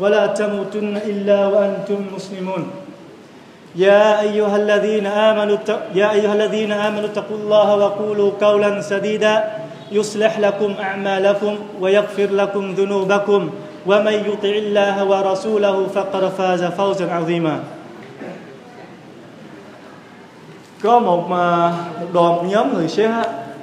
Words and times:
ولا 0.00 0.26
تموتن 0.26 0.96
إلا 0.96 1.46
وأنتم 1.46 2.00
مسلمون. 2.16 2.62
يا 3.76 4.20
أيها 4.20 4.56
الذين 4.56 5.06
آمنوا 5.06 5.56
يا 5.94 6.12
أيها 6.12 6.34
الذين 6.34 6.72
آمنوا 6.72 7.08
اتقوا 7.12 7.36
الله 7.36 7.68
وقولوا 7.76 8.30
قولا 8.40 8.80
سديدا. 8.80 9.44
يصلح 9.92 10.38
لكم 10.38 10.74
أعمالكم 10.80 11.80
ويغفر 11.80 12.28
لكم 12.30 12.74
ذنوبكم. 12.74 13.50
ومن 13.86 14.16
يطع 14.28 14.54
الله 14.64 15.04
ورسوله 15.04 15.76
فقد 15.94 16.22
فاز 16.38 16.62
فوزا 16.74 17.06
عظيما. 17.06 17.56
Có 20.82 20.98
một 20.98 21.28
đoàn 22.12 22.48
nhóm 22.48 22.74
người 22.74 22.88
sẽ 22.88 23.10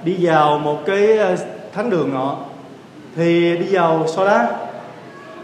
đi 0.04 0.16
vào 0.20 0.60
một 0.60 0.80
cái 0.86 1.20
thánh 1.74 1.90
đường 1.90 2.13
nọ 2.13 2.36
thì 3.16 3.58
đi 3.58 3.66
vào 3.76 4.08
so 4.08 4.26
đá 4.26 4.48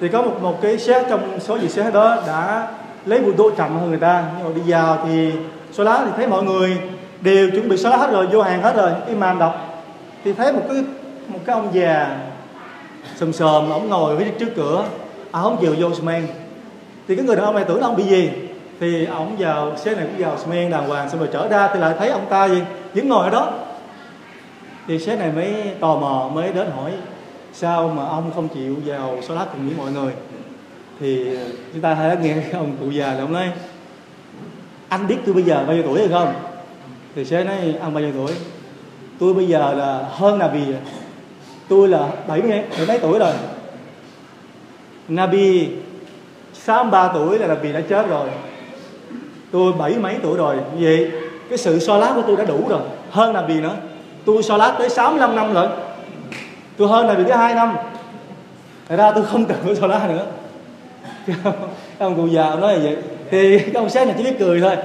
thì 0.02 0.08
có 0.08 0.22
một 0.22 0.38
một 0.42 0.62
cái 0.62 0.78
xét 0.78 1.06
trong 1.10 1.40
số 1.40 1.58
vị 1.58 1.70
xét 1.70 1.94
đó 1.94 2.18
đã 2.28 2.68
lấy 3.06 3.20
bụi 3.20 3.34
độ 3.38 3.50
chậm 3.58 3.80
hơn 3.80 3.90
người 3.90 4.00
ta. 4.00 4.24
Nhưng 4.38 4.48
mà 4.48 4.54
đi 4.56 4.72
vào 4.72 4.98
thì 5.06 5.32
so 5.72 5.84
lá 5.84 6.02
thì 6.06 6.12
thấy 6.18 6.28
mọi 6.28 6.44
người 6.44 6.78
đều 7.22 7.50
chuẩn 7.50 7.70
bị 7.70 7.78
số 7.78 7.90
lá 7.90 7.98
hết 7.98 8.12
rồi, 8.12 8.28
vô 8.28 8.42
hàng 8.42 8.62
hết 8.62 8.76
rồi. 8.76 8.92
Cái 9.06 9.16
màn 9.16 9.40
đọc 9.40 9.84
thì 10.24 10.34
thấy 10.34 10.54
một 10.54 10.62
cái 10.68 10.84
một 11.28 11.40
cái 11.46 11.54
ông 11.54 11.70
già 11.74 12.18
sầm 13.16 13.34
sờm 13.34 13.70
ông 13.70 13.90
ngồi 13.90 14.18
phía 14.18 14.26
trước 14.40 14.50
cửa. 14.56 14.84
À 15.32 15.42
không 15.42 15.58
chịu 15.62 15.76
vô 15.80 15.90
men 16.04 16.28
thì 17.08 17.16
cái 17.16 17.26
người 17.26 17.36
đàn 17.36 17.46
ông 17.46 17.56
này 17.56 17.64
tưởng 17.68 17.82
ông 17.82 17.96
bị 17.96 18.04
gì? 18.04 18.30
Thì 18.80 19.06
ông 19.06 19.36
vào, 19.40 19.78
xe 19.78 19.96
này 19.96 20.06
cũng 20.06 20.26
vào 20.26 20.38
men 20.50 20.72
đàng 20.72 20.88
hoàng, 20.88 21.10
xong 21.10 21.20
rồi 21.20 21.30
trở 21.34 21.48
ra 21.48 21.70
thì 21.74 21.80
lại 21.80 21.94
thấy 22.00 22.10
ông 22.10 22.26
ta 22.30 22.48
gì? 22.48 22.62
Vẫn 22.94 23.10
ngồi 23.10 23.24
ở 23.24 23.30
đó. 23.30 23.52
Thì 24.88 25.00
sếp 25.00 25.20
này 25.20 25.32
mới 25.36 25.54
tò 25.80 25.96
mò, 25.96 26.30
mới 26.34 26.54
đến 26.54 26.68
hỏi 26.76 26.92
sao 27.54 27.88
mà 27.88 28.06
ông 28.06 28.32
không 28.36 28.48
chịu 28.48 28.76
vào 28.86 29.18
xóa 29.28 29.36
lát 29.36 29.46
cùng 29.52 29.68
với 29.68 29.78
mọi 29.78 29.92
người? 29.92 30.14
Thì 31.00 31.38
chúng 31.74 31.82
ta 31.82 31.94
hãy 31.94 32.18
nghe 32.22 32.44
ông 32.54 32.72
cụ 32.80 32.92
già 32.92 33.14
là 33.14 33.20
ông 33.20 33.34
nói, 33.34 33.52
anh 34.90 35.08
biết 35.08 35.18
tôi 35.26 35.34
bây 35.34 35.44
giờ 35.44 35.64
bao 35.68 35.76
nhiêu 35.76 35.84
tuổi 35.84 36.00
hay 36.00 36.08
không? 36.10 36.34
Thì 37.16 37.26
sếp 37.26 37.46
nói, 37.46 37.76
ông 37.82 37.94
bao 37.94 38.04
nhiêu 38.04 38.12
tuổi? 38.14 38.36
Tôi 39.20 39.34
bây 39.34 39.48
giờ 39.48 39.74
là 39.74 40.06
hơn 40.12 40.40
Nabi 40.40 40.62
tôi 41.68 41.88
là 41.88 42.08
bảy 42.28 42.42
mươi 42.42 42.62
mấy 42.88 43.00
tuổi 43.00 43.20
rồi. 43.20 43.34
Nabi 45.08 45.70
63 46.54 47.08
tuổi 47.14 47.40
là 47.40 47.48
Nabi 47.48 47.74
đã 47.74 47.82
chết 47.82 48.08
rồi. 48.10 48.30
Tôi 49.52 49.74
bảy 49.74 49.98
mấy 49.98 50.16
tuổi 50.24 50.38
rồi. 50.38 50.56
Vậy 50.80 51.12
cái 51.50 51.58
sự 51.58 51.80
so 51.80 51.98
lát 51.98 52.12
của 52.16 52.24
tôi 52.28 52.36
đã 52.36 52.46
đủ 52.46 52.66
rồi, 52.70 52.82
hơn 53.12 53.34
Nabi 53.34 53.62
nữa. 53.62 53.76
Tôi 54.26 54.44
so 54.44 54.58
lát 54.58 54.76
tới 54.80 54.90
65 54.90 55.36
năm 55.36 55.54
rồi 55.54 55.68
tôi 56.80 56.88
hơn 56.88 57.08
là 57.08 57.14
vì 57.14 57.24
thứ 57.24 57.32
hai 57.32 57.56
năm. 57.56 57.78
Thật 58.90 58.96
ra 58.96 59.12
tôi 59.12 59.24
không 59.26 59.46
cần 59.46 59.58
phải 59.64 59.76
so 59.76 59.88
la 59.88 60.08
nữa. 60.08 60.26
Các 62.00 62.06
ông 62.06 62.16
cụ 62.16 62.28
già 62.28 62.56
nói 62.56 62.74
là 62.74 62.80
vậy. 62.84 62.98
Thì 63.32 63.60
các 63.60 63.76
ông 63.76 63.90
sáng 63.90 64.08
này 64.08 64.16
chỉ 64.18 64.24
biết 64.24 64.40
cười 64.40 64.62
thôi. 64.62 64.78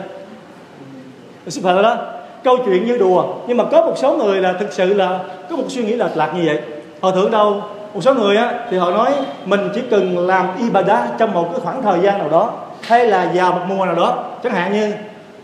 Sự 1.46 1.60
thật 1.62 1.82
đó 1.82 1.96
câu 2.44 2.56
chuyện 2.66 2.86
như 2.86 2.98
đùa 2.98 3.34
nhưng 3.46 3.56
mà 3.56 3.64
có 3.70 3.80
một 3.80 3.94
số 3.96 4.16
người 4.16 4.40
là 4.40 4.52
thực 4.52 4.72
sự 4.72 4.94
là 4.94 5.18
có 5.50 5.56
một 5.56 5.64
suy 5.68 5.84
nghĩ 5.84 5.94
lệch 5.94 6.16
lạc 6.16 6.32
như 6.36 6.42
vậy. 6.46 6.60
Họ 7.00 7.10
tưởng 7.10 7.30
đâu 7.30 7.62
một 7.94 8.00
số 8.00 8.14
người 8.14 8.36
á 8.36 8.52
thì 8.70 8.78
họ 8.78 8.90
nói 8.90 9.12
mình 9.44 9.60
chỉ 9.74 9.80
cần 9.90 10.26
làm 10.26 10.46
ibadah 10.58 11.04
trong 11.18 11.32
một 11.32 11.48
cái 11.52 11.60
khoảng 11.60 11.82
thời 11.82 12.00
gian 12.00 12.18
nào 12.18 12.28
đó 12.28 12.52
hay 12.82 13.06
là 13.06 13.30
vào 13.34 13.52
một 13.52 13.60
mùa 13.68 13.86
nào 13.86 13.94
đó. 13.94 14.24
Chẳng 14.42 14.52
hạn 14.52 14.72
như 14.72 14.92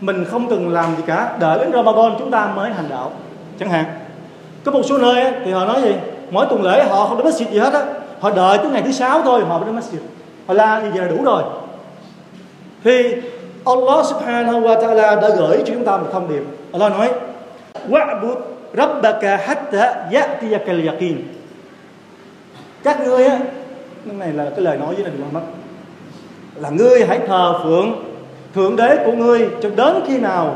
mình 0.01 0.25
không 0.25 0.49
cần 0.49 0.73
làm 0.73 0.95
gì 0.95 1.03
cả 1.07 1.35
đợi 1.39 1.59
đến 1.59 1.71
Ramadan 1.71 2.15
chúng 2.19 2.31
ta 2.31 2.47
mới 2.55 2.71
hành 2.71 2.89
đạo. 2.89 3.11
Chẳng 3.59 3.69
hạn. 3.69 3.85
Có 4.63 4.71
một 4.71 4.81
số 4.89 4.97
nơi 4.97 5.21
á, 5.21 5.31
thì 5.45 5.51
họ 5.51 5.65
nói 5.65 5.81
gì? 5.81 5.93
Mỗi 6.31 6.45
tuần 6.49 6.63
lễ 6.63 6.83
họ 6.83 7.05
không 7.05 7.17
đến 7.17 7.27
masjid 7.27 7.51
gì 7.51 7.59
hết 7.59 7.73
á. 7.73 7.85
Họ 8.19 8.29
đợi 8.29 8.57
tới 8.57 8.69
ngày 8.71 8.81
thứ 8.81 8.91
sáu 8.91 9.21
thôi 9.21 9.41
họ 9.47 9.57
mới 9.59 9.65
đến 9.65 9.75
masjid. 9.79 9.99
Họ 10.47 10.53
la 10.53 10.81
như 10.81 10.89
vậy 10.93 11.01
là 11.01 11.07
đủ 11.07 11.23
rồi. 11.23 11.43
Thì 12.83 13.13
Allah 13.65 14.05
subhanahu 14.05 14.61
wa 14.61 14.81
ta'ala 14.81 15.21
đã 15.21 15.29
gửi 15.37 15.57
cho 15.57 15.73
chúng 15.73 15.85
ta 15.85 15.97
một 15.97 16.07
thông 16.11 16.29
điệp. 16.29 16.43
Allah 16.71 16.91
nói, 16.91 17.09
wa'bud 17.89 18.35
rabbaka 18.77 19.37
hatta 19.37 20.09
ya'tiyakal 20.11 20.87
yaqin 20.87 21.17
các 22.83 23.01
ngươi 23.01 23.25
á, 23.25 23.39
cái 24.05 24.15
này 24.15 24.33
là 24.33 24.49
cái 24.49 24.61
lời 24.61 24.77
nói 24.77 24.95
với 24.95 25.03
Nabi 25.03 25.17
Muhammad 25.17 25.43
là 26.55 26.69
ngươi 26.69 27.05
hãy 27.05 27.19
thờ 27.27 27.59
phượng 27.63 28.03
thượng 28.55 28.75
đế 28.75 28.97
của 29.05 29.11
ngươi 29.11 29.49
cho 29.61 29.69
đến 29.69 29.95
khi 30.07 30.19
nào 30.19 30.55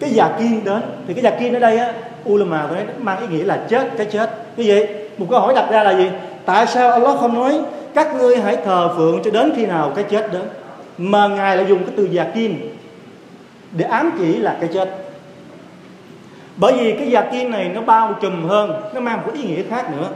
cái 0.00 0.10
già 0.10 0.36
kiên 0.38 0.64
đến. 0.64 0.82
Thì 1.06 1.14
cái 1.14 1.22
già 1.22 1.30
kiên 1.30 1.54
ở 1.54 1.58
đây 1.58 1.78
á 1.78 1.92
ulama 2.28 2.66
tôi 2.68 2.76
nói 2.76 2.86
mang 2.98 3.20
ý 3.20 3.26
nghĩa 3.26 3.44
là 3.44 3.60
chết 3.68 3.90
cái 3.96 4.06
chết. 4.06 4.30
Như 4.56 4.64
vậy 4.66 4.88
một 5.18 5.26
câu 5.30 5.40
hỏi 5.40 5.54
đặt 5.54 5.68
ra 5.70 5.82
là 5.82 5.96
gì? 5.96 6.10
Tại 6.44 6.66
sao 6.66 6.90
Allah 6.90 7.18
không 7.20 7.34
nói 7.34 7.60
các 7.94 8.14
ngươi 8.16 8.36
hãy 8.36 8.56
thờ 8.56 8.94
phượng 8.96 9.20
cho 9.24 9.30
đến 9.30 9.52
khi 9.56 9.66
nào 9.66 9.92
cái 9.94 10.04
chết 10.10 10.32
đến 10.32 10.42
mà 10.98 11.28
ngài 11.28 11.56
lại 11.56 11.66
dùng 11.68 11.84
cái 11.84 11.94
từ 11.96 12.04
già 12.04 12.24
kim 12.24 12.76
để 13.72 13.84
ám 13.84 14.10
chỉ 14.18 14.36
là 14.36 14.56
cái 14.60 14.70
chết. 14.74 14.88
Bởi 16.56 16.72
vì 16.72 16.92
cái 16.92 17.10
già 17.10 17.20
kim 17.20 17.50
này 17.50 17.70
nó 17.74 17.80
bao 17.80 18.14
trùm 18.20 18.48
hơn 18.48 18.82
nó 18.94 19.00
mang 19.00 19.22
một 19.26 19.32
ý 19.34 19.42
nghĩa 19.42 19.62
khác 19.70 19.90
nữa. 19.96 20.08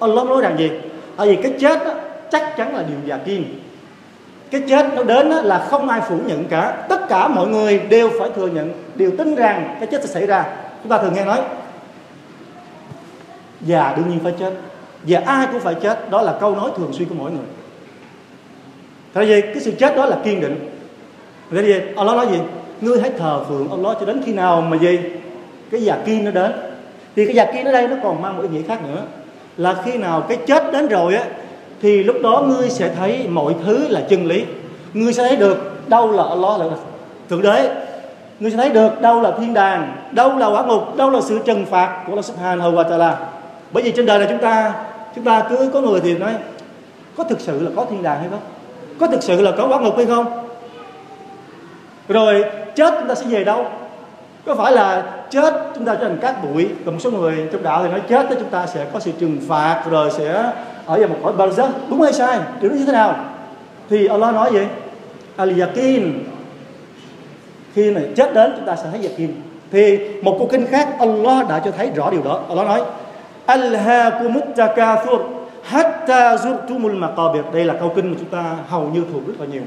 Allah 0.00 0.26
nói 0.26 0.42
rằng 0.42 0.58
gì? 0.58 0.70
Bởi 1.16 1.28
vì 1.28 1.42
cái 1.42 1.52
chết 1.60 1.84
đó, 1.84 1.94
chắc 2.30 2.56
chắn 2.56 2.76
là 2.76 2.82
điều 2.88 2.98
già 3.04 3.16
kim 3.16 3.60
cái 4.50 4.62
chết 4.68 4.86
nó 4.94 5.02
đến 5.02 5.28
là 5.28 5.58
không 5.58 5.88
ai 5.88 6.00
phủ 6.08 6.18
nhận 6.26 6.44
cả. 6.44 6.86
Tất 6.88 7.08
cả 7.08 7.28
mọi 7.28 7.46
người 7.46 7.78
đều 7.78 8.10
phải 8.18 8.30
thừa 8.36 8.46
nhận 8.46 8.72
đều 8.94 9.10
tin 9.18 9.34
rằng 9.34 9.76
cái 9.80 9.86
chết 9.86 10.02
sẽ 10.02 10.08
xảy 10.08 10.26
ra 10.26 10.44
chúng 10.86 10.90
ta 10.90 11.02
thường 11.02 11.14
nghe 11.14 11.24
nói, 11.24 11.40
già 13.60 13.94
đương 13.96 14.08
nhiên 14.08 14.18
phải 14.22 14.32
chết. 14.38 14.52
Và 15.02 15.22
ai 15.26 15.46
cũng 15.52 15.60
phải 15.60 15.74
chết, 15.74 16.10
đó 16.10 16.22
là 16.22 16.36
câu 16.40 16.56
nói 16.56 16.70
thường 16.76 16.92
xuyên 16.92 17.08
của 17.08 17.14
mỗi 17.18 17.30
người. 17.30 17.46
Tại 19.12 19.24
vì 19.24 19.40
cái 19.40 19.60
sự 19.60 19.72
chết 19.78 19.96
đó 19.96 20.06
là 20.06 20.16
kiên 20.24 20.40
định. 20.40 20.70
Tại 21.54 21.62
vì 21.62 21.80
Allah 21.96 22.16
nói 22.16 22.26
gì? 22.30 22.38
Ngươi 22.80 23.00
hãy 23.00 23.10
thờ 23.18 23.40
phượng 23.48 23.70
Allah 23.70 23.96
cho 24.00 24.06
đến 24.06 24.22
khi 24.26 24.32
nào 24.32 24.60
mà 24.60 24.76
gì 24.76 24.98
cái 25.70 25.82
già 25.84 25.98
kia 26.06 26.18
nó 26.18 26.30
đến. 26.30 26.52
Thì 27.16 27.26
cái 27.26 27.34
già 27.34 27.52
kia 27.52 27.62
ở 27.62 27.72
đây 27.72 27.88
nó 27.88 27.96
còn 28.02 28.22
mang 28.22 28.36
một 28.36 28.42
ý 28.42 28.48
nghĩa 28.48 28.62
khác 28.68 28.80
nữa. 28.88 29.02
Là 29.56 29.82
khi 29.84 29.98
nào 29.98 30.20
cái 30.20 30.38
chết 30.46 30.72
đến 30.72 30.86
rồi 30.86 31.14
á, 31.14 31.24
thì 31.82 32.02
lúc 32.02 32.16
đó 32.22 32.44
ngươi 32.48 32.70
sẽ 32.70 32.94
thấy 32.96 33.26
mọi 33.28 33.54
thứ 33.64 33.88
là 33.88 34.02
chân 34.08 34.26
lý. 34.26 34.44
Ngươi 34.94 35.12
sẽ 35.12 35.28
thấy 35.28 35.36
được 35.36 35.88
đâu 35.88 36.12
là 36.12 36.24
Allah 36.24 36.60
là 36.60 36.66
thượng 37.30 37.42
đế 37.42 37.85
ngươi 38.40 38.50
sẽ 38.50 38.56
thấy 38.56 38.68
được 38.68 39.00
đâu 39.00 39.20
là 39.20 39.30
thiên 39.38 39.54
đàng, 39.54 39.96
đâu 40.12 40.38
là 40.38 40.46
quả 40.46 40.62
ngục, 40.62 40.96
đâu 40.96 41.10
là 41.10 41.20
sự 41.20 41.38
trừng 41.44 41.66
phạt 41.66 42.02
của 42.06 42.12
Allah 42.12 42.24
subhanahu 42.24 42.72
wa 42.72 42.88
ta'ala 42.88 43.12
bởi 43.72 43.82
vì 43.82 43.90
trên 43.90 44.06
đời 44.06 44.18
này 44.18 44.28
chúng 44.30 44.38
ta 44.38 44.72
chúng 45.14 45.24
ta 45.24 45.46
cứ 45.50 45.70
có 45.72 45.80
người 45.80 46.00
thì 46.00 46.18
nói, 46.18 46.32
có 47.16 47.24
thực 47.24 47.40
sự 47.40 47.62
là 47.62 47.70
có 47.76 47.86
thiên 47.90 48.02
đàng 48.02 48.20
hay 48.20 48.28
không? 48.30 48.40
Có 49.00 49.06
thực 49.06 49.22
sự 49.22 49.42
là 49.42 49.50
có 49.58 49.68
quả 49.68 49.80
ngục 49.80 49.96
hay 49.96 50.06
không? 50.06 50.48
Rồi 52.08 52.44
chết 52.74 52.94
chúng 52.98 53.08
ta 53.08 53.14
sẽ 53.14 53.26
về 53.28 53.44
đâu? 53.44 53.66
Có 54.46 54.54
phải 54.54 54.72
là 54.72 55.02
chết 55.30 55.54
chúng 55.74 55.84
ta 55.84 55.94
trở 55.94 56.08
thành 56.08 56.18
cát 56.18 56.44
bụi 56.44 56.68
còn 56.84 56.94
một 56.94 57.00
số 57.00 57.10
người 57.10 57.48
trong 57.52 57.62
đạo 57.62 57.82
thì 57.82 57.90
nói 57.90 58.02
chết 58.08 58.26
thì 58.30 58.36
chúng 58.38 58.48
ta 58.48 58.66
sẽ 58.66 58.86
có 58.92 59.00
sự 59.00 59.12
trừng 59.20 59.38
phạt, 59.48 59.82
rồi 59.90 60.10
sẽ 60.10 60.32
ở 60.86 60.98
vào 60.98 61.08
một 61.08 61.16
cõi 61.22 61.32
barzakh 61.38 61.70
đúng 61.90 62.02
hay 62.02 62.12
sai? 62.12 62.38
Điều 62.60 62.70
đó 62.70 62.76
như 62.76 62.84
thế 62.86 62.92
nào? 62.92 63.16
Thì 63.90 64.06
Allah 64.06 64.34
nói 64.34 64.50
vậy 64.52 64.66
al 65.36 65.60
yakin 65.60 66.24
khi 67.76 67.90
này 67.90 68.04
chết 68.16 68.34
đến 68.34 68.52
chúng 68.56 68.66
ta 68.66 68.76
sẽ 68.76 68.88
thấy 68.90 69.08
yakin 69.08 69.30
thì 69.72 69.98
một 70.22 70.36
câu 70.38 70.48
kinh 70.52 70.66
khác, 70.66 70.88
Allah 70.98 71.48
đã 71.48 71.62
cho 71.64 71.70
thấy 71.70 71.90
rõ 71.94 72.10
điều 72.10 72.22
đó. 72.22 72.40
Allah 72.48 72.66
nói 72.66 72.82
alhaakumut 73.46 74.44
takathur 74.56 75.20
hatta 75.62 76.34
zurtumul 76.34 76.98
maqabir. 76.98 77.42
Đây 77.52 77.64
là 77.64 77.74
câu 77.74 77.92
kinh 77.96 78.10
mà 78.10 78.16
chúng 78.18 78.28
ta 78.28 78.56
hầu 78.68 78.88
như 78.88 79.04
thuộc 79.12 79.26
rất 79.26 79.34
là 79.38 79.46
nhiều. 79.46 79.62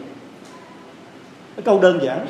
Cái 1.56 1.63
câu 1.65 1.79
đơn 1.79 2.00
giản. 2.03 2.25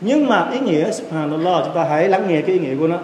Nhưng 0.00 0.26
mà 0.26 0.48
ý 0.52 0.60
nghĩa, 0.60 0.90
subhanallah, 0.90 1.64
chúng 1.64 1.74
ta 1.74 1.84
hãy 1.84 2.08
lắng 2.08 2.24
nghe 2.28 2.40
cái 2.40 2.54
ý 2.54 2.58
nghĩa 2.58 2.76
của 2.80 2.86
nó. 2.86 2.96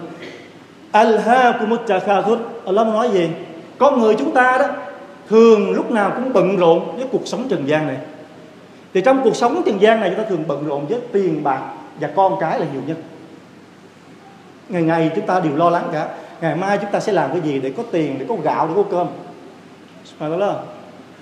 Alhaakumut 0.91 1.87
takathur 1.87 2.39
Allah 2.65 2.87
nói 2.87 3.09
gì? 3.09 3.29
Con 3.77 4.01
người 4.01 4.15
chúng 4.19 4.31
ta 4.31 4.57
đó, 4.57 4.65
thường 5.29 5.71
lúc 5.71 5.91
nào 5.91 6.11
cũng 6.15 6.33
bận 6.33 6.57
rộn 6.57 6.95
với 6.95 7.05
cuộc 7.11 7.27
sống 7.27 7.47
trần 7.49 7.67
gian 7.67 7.87
này 7.87 7.97
thì 8.93 9.01
trong 9.01 9.21
cuộc 9.23 9.35
sống 9.35 9.61
trần 9.65 9.81
gian 9.81 9.99
này 9.99 10.09
chúng 10.09 10.23
ta 10.23 10.29
thường 10.29 10.43
bận 10.47 10.67
rộn 10.67 10.85
với 10.87 10.99
tiền 11.11 11.43
bạc 11.43 11.61
và 11.99 12.09
con 12.15 12.39
cái 12.39 12.59
là 12.59 12.65
nhiều 12.73 12.81
nhất. 12.87 12.97
Ngày 14.69 14.81
ngày 14.81 15.11
chúng 15.15 15.25
ta 15.25 15.39
đều 15.39 15.55
lo 15.55 15.69
lắng 15.69 15.89
cả. 15.93 16.07
Ngày 16.41 16.55
mai 16.55 16.77
chúng 16.77 16.91
ta 16.91 16.99
sẽ 16.99 17.11
làm 17.11 17.31
cái 17.31 17.41
gì 17.41 17.59
để 17.59 17.73
có 17.77 17.83
tiền, 17.91 18.19
để 18.19 18.25
có 18.29 18.35
gạo, 18.43 18.67
để 18.67 18.73
có 18.75 18.83
cơm? 18.91 19.07
Subhanallah 20.05 20.55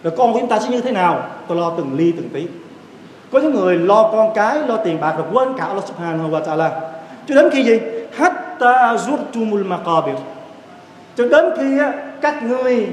rồi 0.04 0.14
con 0.18 0.34
của 0.34 0.40
chúng 0.40 0.50
ta 0.50 0.60
sẽ 0.60 0.70
như 0.70 0.82
thế 0.82 0.92
nào? 0.92 1.30
Tôi 1.48 1.58
lo 1.58 1.74
từng 1.78 1.98
ly, 1.98 2.12
từng 2.12 2.30
tí. 2.30 2.48
Có 3.32 3.40
những 3.40 3.54
người 3.54 3.76
lo 3.76 4.10
con 4.12 4.34
cái, 4.36 4.60
lo 4.68 4.78
tiền 4.78 5.00
bạc 5.02 5.16
rồi 5.18 5.28
quên 5.34 5.58
cả 5.58 5.66
Allah 5.66 5.88
subhanahu 5.88 6.30
wa 6.30 6.44
ta'ala. 6.44 6.70
Cho 7.28 7.36
đến 7.36 7.50
khi 7.52 7.64
gì? 7.64 7.80
Hatta 8.14 8.96
zurtumul 8.96 9.66
maqabir. 9.66 10.16
Cho 11.16 11.28
đến 11.28 11.46
khi 11.58 11.80
các 12.22 12.44
ngươi 12.44 12.88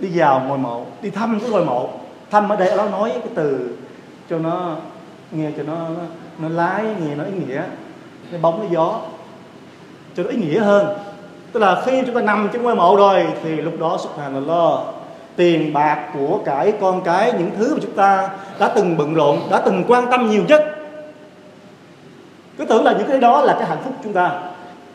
đi 0.00 0.08
vào 0.14 0.42
ngôi 0.48 0.58
mộ, 0.58 0.84
đi 1.02 1.10
thăm 1.10 1.40
cái 1.40 1.50
ngôi 1.50 1.64
mộ. 1.64 1.88
Thăm 2.30 2.48
ở 2.48 2.56
đây 2.56 2.76
nó 2.76 2.88
nói 2.88 3.10
cái 3.14 3.32
từ 3.34 3.70
cho 4.30 4.38
nó 4.38 4.76
nghe 5.32 5.50
cho 5.56 5.62
nó 5.62 5.74
nó, 5.74 6.02
nó 6.38 6.48
lái 6.48 6.84
nghe 6.84 7.14
nó 7.14 7.24
ý 7.24 7.32
nghĩa 7.46 7.62
nó 8.32 8.38
bóng 8.42 8.60
cái 8.60 8.68
gió 8.70 9.00
cho 10.16 10.22
nó 10.22 10.28
ý 10.30 10.36
nghĩa 10.36 10.60
hơn. 10.60 10.86
Tức 11.52 11.60
là 11.60 11.82
khi 11.84 12.02
chúng 12.06 12.14
ta 12.14 12.20
nằm 12.20 12.48
trong 12.52 12.62
ngôi 12.62 12.76
mộ 12.76 12.96
rồi 12.96 13.26
thì 13.42 13.56
lúc 13.56 13.80
đó 13.80 13.98
subhanallah 14.00 14.80
tiền 15.36 15.72
bạc 15.72 16.08
của 16.14 16.38
cải 16.44 16.72
con 16.80 17.00
cái 17.02 17.32
những 17.32 17.50
thứ 17.58 17.74
mà 17.74 17.80
chúng 17.82 17.92
ta 17.92 18.28
đã 18.58 18.68
từng 18.68 18.96
bận 18.96 19.14
rộn 19.14 19.38
đã 19.50 19.62
từng 19.64 19.84
quan 19.88 20.10
tâm 20.10 20.30
nhiều 20.30 20.42
nhất. 20.48 20.64
Cứ 22.58 22.64
tưởng 22.64 22.84
là 22.84 22.92
những 22.92 23.08
cái 23.08 23.20
đó 23.20 23.40
là 23.40 23.56
cái 23.58 23.68
hạnh 23.68 23.78
phúc 23.84 23.94
chúng 24.04 24.12
ta. 24.12 24.40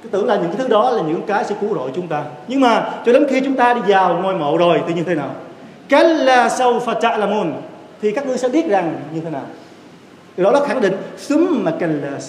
Cứ 0.04 0.10
tưởng 0.10 0.28
là 0.28 0.36
những 0.36 0.48
cái 0.48 0.58
thứ 0.58 0.68
đó 0.68 0.90
là 0.90 1.02
những 1.02 1.22
cái 1.28 1.44
sẽ 1.46 1.56
cứu 1.62 1.76
rỗi 1.76 1.92
chúng 1.96 2.08
ta. 2.08 2.24
Nhưng 2.48 2.62
mà 2.62 2.90
cho 3.06 3.14
đến 3.14 3.26
khi 3.30 3.42
chúng 3.42 3.56
ta 3.56 3.74
đi 3.74 3.82
vào 3.88 4.18
ngôi 4.18 4.34
mộ 4.34 4.58
rồi 4.58 4.82
thì 4.88 4.94
như 4.94 5.04
thế 5.04 5.16
nào? 5.16 5.30
Kalla 5.90 6.50
là 7.02 7.26
môn 7.26 7.54
thì 8.02 8.12
các 8.12 8.28
ngươi 8.28 8.38
sẽ 8.38 8.50
biết 8.50 8.68
rằng 8.68 8.96
như 9.14 9.22
thế 9.22 9.30
nào. 9.30 9.46
Đó 10.38 10.52
là 10.52 10.66
khẳng 10.66 10.82
định 10.82 10.94
summa 11.18 11.72
kalla 11.72 12.20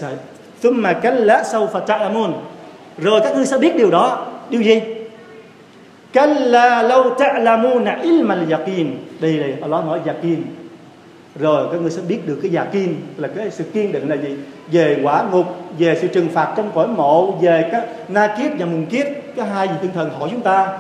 summa 0.63 0.93
kalla 0.93 1.43
sawfa 1.43 1.87
ta'lamun 1.87 2.33
rồi 2.99 3.21
các 3.21 3.37
ngươi 3.37 3.47
sẽ 3.47 3.59
biết 3.59 3.77
điều 3.77 3.91
đó. 3.91 4.27
Điều 4.51 4.63
gì? 4.63 4.83
Kalla 6.13 6.83
lau 6.83 7.17
ta'lamuna 7.19 8.03
ilma 8.03 8.35
al-yaqin 8.35 8.87
đây 9.21 9.33
này 9.33 9.55
Allah 9.63 9.85
nói 9.85 10.01
yaqin. 10.07 10.43
Rồi 11.39 11.69
các 11.73 11.81
ngươi 11.81 11.91
sẽ 11.91 12.03
biết 12.09 12.27
được 12.27 12.39
cái 12.43 12.57
yaqin, 12.57 12.95
là 13.17 13.29
cái 13.37 13.51
sự 13.51 13.65
kiên 13.65 13.93
định 13.93 14.09
là 14.09 14.17
gì? 14.17 14.37
Về 14.73 15.01
quả 15.03 15.25
ngục, 15.33 15.47
về 15.79 15.99
sự 16.01 16.09
trừng 16.09 16.29
phạt 16.29 16.55
trong 16.57 16.71
cõi 16.75 16.89
mộ, 16.89 17.31
về 17.31 17.69
các 17.73 17.87
na 18.09 18.35
kiếp 18.39 18.51
và 18.59 18.67
mùng 18.67 18.87
kiếp, 18.87 19.07
cái 19.37 19.47
hai 19.47 19.69
gì 19.69 19.75
tinh 19.83 19.91
thần 19.95 20.11
hỏi 20.19 20.29
chúng 20.33 20.41
ta 20.41 20.79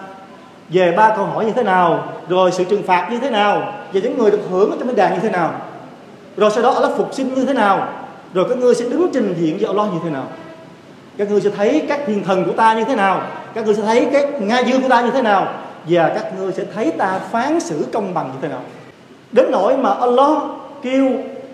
về 0.68 0.92
ba 0.96 1.12
câu 1.16 1.24
hỏi 1.24 1.44
như 1.44 1.52
thế 1.52 1.62
nào? 1.62 2.04
Rồi 2.28 2.52
sự 2.52 2.64
trừng 2.64 2.82
phạt 2.82 3.08
như 3.10 3.18
thế 3.18 3.30
nào? 3.30 3.72
Về 3.92 4.00
những 4.00 4.18
người 4.18 4.30
được 4.30 4.40
hưởng 4.50 4.70
ở 4.70 4.76
trong 4.78 4.88
cái 4.88 4.96
đàn 4.96 5.14
như 5.14 5.20
thế 5.20 5.30
nào? 5.30 5.52
Rồi 6.36 6.50
sau 6.50 6.62
đó 6.62 6.70
Allah 6.70 6.90
phục 6.96 7.14
sinh 7.14 7.34
như 7.34 7.44
thế 7.44 7.52
nào? 7.52 7.88
Rồi 8.34 8.46
các 8.48 8.58
ngươi 8.58 8.74
sẽ 8.74 8.84
đứng 8.84 9.10
trình 9.12 9.34
diện 9.38 9.56
với 9.58 9.66
Allah 9.66 9.92
như 9.92 9.98
thế 10.04 10.10
nào? 10.10 10.24
Các 11.18 11.30
ngươi 11.30 11.40
sẽ 11.40 11.50
thấy 11.50 11.82
các 11.88 12.00
thiên 12.06 12.24
thần 12.24 12.44
của 12.44 12.52
ta 12.52 12.74
như 12.74 12.84
thế 12.84 12.94
nào? 12.94 13.22
Các 13.54 13.66
ngươi 13.66 13.74
sẽ 13.74 13.82
thấy 13.82 14.08
cái 14.12 14.26
nga 14.40 14.58
dương 14.58 14.82
của 14.82 14.88
ta 14.88 15.02
như 15.02 15.10
thế 15.10 15.22
nào? 15.22 15.48
Và 15.88 16.08
các 16.14 16.38
ngươi 16.38 16.52
sẽ 16.52 16.64
thấy 16.74 16.90
ta 16.90 17.18
phán 17.30 17.60
xử 17.60 17.86
công 17.92 18.14
bằng 18.14 18.26
như 18.26 18.38
thế 18.42 18.48
nào? 18.48 18.60
Đến 19.32 19.46
nỗi 19.50 19.76
mà 19.76 19.90
Allah 19.90 20.38
kêu 20.82 21.10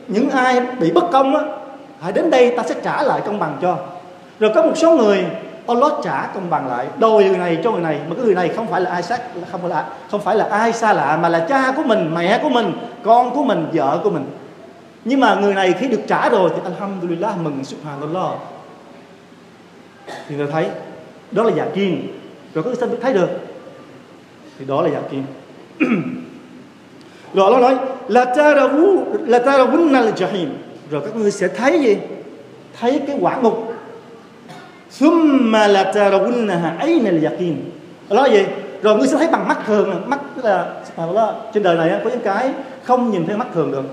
những 0.08 0.30
ai 0.30 0.60
bị 0.60 0.92
bất 0.92 1.04
công 1.12 1.36
á, 1.36 1.42
hãy 2.00 2.12
đến 2.12 2.30
đây 2.30 2.54
ta 2.56 2.62
sẽ 2.62 2.74
trả 2.84 3.02
lại 3.02 3.20
công 3.26 3.38
bằng 3.38 3.58
cho. 3.62 3.76
Rồi 4.40 4.52
có 4.54 4.62
một 4.62 4.72
số 4.76 4.96
người 4.96 5.24
Allah 5.66 5.92
trả 6.04 6.26
công 6.34 6.50
bằng 6.50 6.68
lại. 6.68 6.86
Đôi 6.98 7.24
người 7.24 7.38
này 7.38 7.58
cho 7.64 7.72
người 7.72 7.80
này, 7.80 8.00
mà 8.08 8.14
cái 8.14 8.24
người 8.24 8.34
này 8.34 8.48
không 8.48 8.66
phải 8.66 8.80
là 8.80 8.90
ai 8.90 9.02
sát 9.02 9.20
không 9.50 9.60
phải 9.60 9.70
là, 9.70 9.88
không 10.10 10.20
phải 10.20 10.36
là 10.36 10.44
ai 10.44 10.72
xa 10.72 10.92
lạ, 10.92 11.18
mà 11.22 11.28
là 11.28 11.46
cha 11.48 11.72
của 11.76 11.82
mình, 11.82 12.14
mẹ 12.14 12.38
của 12.42 12.48
mình, 12.48 12.72
con 13.02 13.34
của 13.34 13.44
mình, 13.44 13.66
vợ 13.72 14.00
của 14.04 14.10
mình. 14.10 14.24
Nhưng 15.04 15.20
mà 15.20 15.34
người 15.34 15.54
này 15.54 15.74
khi 15.78 15.88
được 15.88 16.00
trả 16.08 16.28
rồi 16.28 16.50
thì 16.54 16.60
alhamdulillah 16.64 17.38
mừng 17.38 17.64
subhanallah. 17.64 18.32
Thì 20.28 20.36
người 20.36 20.46
thấy, 20.52 20.68
đó 21.30 21.42
là 21.42 21.52
giả 21.56 21.66
kim 21.74 22.18
rồi 22.54 22.64
có 22.64 22.74
sao 22.74 22.88
thấy 23.02 23.14
được. 23.14 23.30
Thì 24.58 24.64
đó 24.64 24.82
là 24.82 24.90
giả 24.90 25.00
kim 25.10 25.24
rồi 27.34 27.50
nó 27.52 27.58
nói 27.58 27.76
là 28.08 28.24
tarawu 28.24 29.04
là 29.26 29.38
tarawunna 29.38 30.00
là 30.00 30.10
jahim 30.10 30.46
rồi 30.90 31.02
các 31.04 31.16
ngươi 31.16 31.30
sẽ 31.30 31.48
thấy 31.48 31.80
gì? 31.82 31.96
Thấy 32.80 33.00
cái 33.06 33.18
quả 33.20 33.36
ngục 33.36 33.71
summa 34.92 35.66
la 35.66 35.92
tarawunnaha 35.92 36.76
ayna 36.78 37.10
al-yaqin. 37.10 37.54
Đó 38.10 38.22
là 38.22 38.28
gì 38.28 38.44
rồi 38.82 38.96
ngươi 38.98 39.08
sẽ 39.08 39.16
thấy 39.16 39.28
bằng 39.32 39.48
mắt 39.48 39.58
thường 39.66 39.90
à, 39.90 39.98
mắt 40.06 40.20
tức 40.36 40.44
là 40.44 40.74
à, 40.96 41.04
đó, 41.14 41.34
trên 41.54 41.62
đời 41.62 41.76
này 41.76 42.00
có 42.04 42.10
những 42.10 42.20
cái 42.24 42.50
không 42.84 43.10
nhìn 43.10 43.26
thấy 43.26 43.36
mắt 43.36 43.46
thường 43.54 43.72
được. 43.72 43.84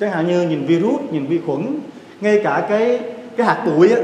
Chẳng 0.00 0.10
hạn 0.10 0.26
như 0.26 0.42
nhìn 0.42 0.66
virus 0.66 1.00
nhìn 1.10 1.26
vi 1.26 1.40
khuẩn 1.46 1.80
ngay 2.20 2.40
cả 2.44 2.66
cái 2.68 3.00
cái 3.36 3.46
hạt 3.46 3.64
bụi 3.66 3.90
á 3.90 4.00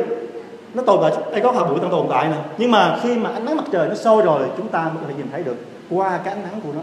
nó 0.75 0.83
tồn 0.83 0.99
tại 1.03 1.23
đây 1.33 1.41
có 1.41 1.53
hạt 1.53 1.65
bụi 1.71 1.79
đang 1.81 1.91
tồn 1.91 2.07
tại 2.11 2.29
nè. 2.29 2.37
Nhưng 2.59 2.71
mà 2.71 2.99
khi 3.03 3.17
mà 3.17 3.31
ánh 3.31 3.45
nắng 3.45 3.57
mặt 3.57 3.65
trời 3.73 3.89
nó 3.89 3.95
sôi 3.95 4.23
rồi 4.23 4.49
chúng 4.57 4.69
ta 4.69 4.83
mới 4.83 4.95
có 5.03 5.09
thể 5.09 5.15
nhìn 5.17 5.27
thấy 5.33 5.43
được 5.43 5.57
qua 5.91 6.21
cái 6.25 6.35
ánh 6.35 6.43
nắng 6.43 6.61
của 6.65 6.73
nó. 6.75 6.81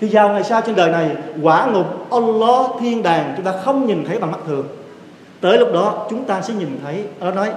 Thì 0.00 0.08
vào 0.12 0.28
ngày 0.28 0.44
sau 0.44 0.60
trên 0.60 0.76
đời 0.76 0.90
này 0.90 1.10
quả 1.42 1.66
ngục 1.66 1.86
Allah 2.10 2.66
thiên 2.80 3.02
đàng 3.02 3.32
chúng 3.36 3.44
ta 3.44 3.52
không 3.64 3.86
nhìn 3.86 4.04
thấy 4.04 4.18
bằng 4.18 4.32
mắt 4.32 4.38
thường 4.46 4.66
tới 5.44 5.58
lúc 5.58 5.72
đó, 5.72 6.06
chúng 6.10 6.24
ta 6.24 6.42
sẽ 6.42 6.54
nhìn 6.54 6.68
thấy 6.84 7.04
nó 7.20 7.30
nói 7.30 7.50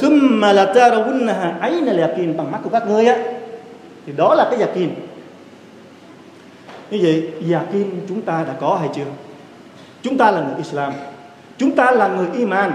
summa 0.00 0.52
la 0.52 0.64
tarawunnaha 0.64 1.84
là 1.84 2.06
yaqin 2.06 2.36
bằng 2.36 2.52
mắt 2.52 2.58
của 2.64 2.70
các 2.70 2.88
ngươi 2.88 3.06
á, 3.06 3.16
thì 4.06 4.12
đó 4.16 4.34
là 4.34 4.48
cái 4.50 4.60
yakin 4.60 4.90
như 6.90 6.98
vậy 7.02 7.30
yakin 7.52 7.90
chúng 8.08 8.22
ta 8.22 8.44
đã 8.48 8.54
có 8.60 8.76
hay 8.80 8.88
chưa? 8.94 9.04
Chúng 10.02 10.18
ta 10.18 10.30
là 10.30 10.40
người 10.40 10.56
Islam, 10.56 10.92
chúng 11.58 11.70
ta 11.70 11.90
là 11.90 12.08
người 12.08 12.26
iman, 12.36 12.72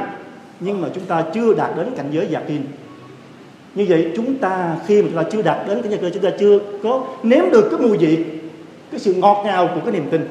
nhưng 0.59 0.81
mà 0.81 0.87
chúng 0.95 1.05
ta 1.05 1.23
chưa 1.33 1.53
đạt 1.53 1.69
đến 1.77 1.87
cảnh 1.97 2.07
giới 2.11 2.27
yakin 2.33 2.61
như 3.75 3.85
vậy, 3.89 4.11
chúng 4.15 4.35
ta 4.37 4.75
khi 4.87 5.01
mà 5.01 5.07
chúng 5.07 5.23
ta 5.23 5.29
chưa 5.31 5.41
đạt 5.41 5.57
đến 5.67 5.81
cái 5.81 5.91
nhà 5.91 5.97
giới 6.01 6.11
chúng 6.11 6.23
ta 6.23 6.29
chưa 6.39 6.59
có 6.83 7.03
nếm 7.23 7.51
được 7.51 7.67
cái 7.71 7.79
mùi 7.79 7.97
vị, 7.97 8.23
cái 8.91 8.99
sự 8.99 9.13
ngọt 9.13 9.43
ngào 9.45 9.69
của 9.75 9.81
cái 9.85 9.93
niềm 9.93 10.05
tin 10.11 10.27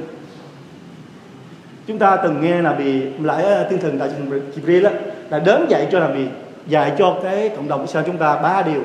chúng 1.87 1.99
ta 1.99 2.17
từng 2.17 2.41
nghe 2.41 2.63
là 2.63 2.73
bị 2.73 3.03
lại 3.23 3.45
thiên 3.71 3.81
thần 3.81 3.99
đại 3.99 4.09
thần 4.09 4.51
Jibril 4.57 4.91
là 5.31 5.39
đến 5.39 5.67
dạy 5.69 5.89
cho 5.93 5.99
là 5.99 6.09
bị 6.09 6.27
dạy 6.67 6.93
cho 6.99 7.17
cái 7.23 7.49
cộng 7.49 7.69
đồng 7.69 7.81
Islam 7.81 8.05
chúng 8.07 8.19
ta 8.19 8.37
ba 8.37 8.63
điều. 8.63 8.83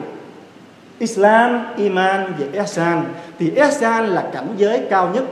Islam, 0.99 1.65
Iman 1.75 2.33
và 2.39 2.61
Ihsan 2.61 3.03
thì 3.39 3.51
Ihsan 3.51 4.07
là 4.07 4.29
cảnh 4.33 4.47
giới 4.57 4.81
cao 4.89 5.09
nhất 5.13 5.23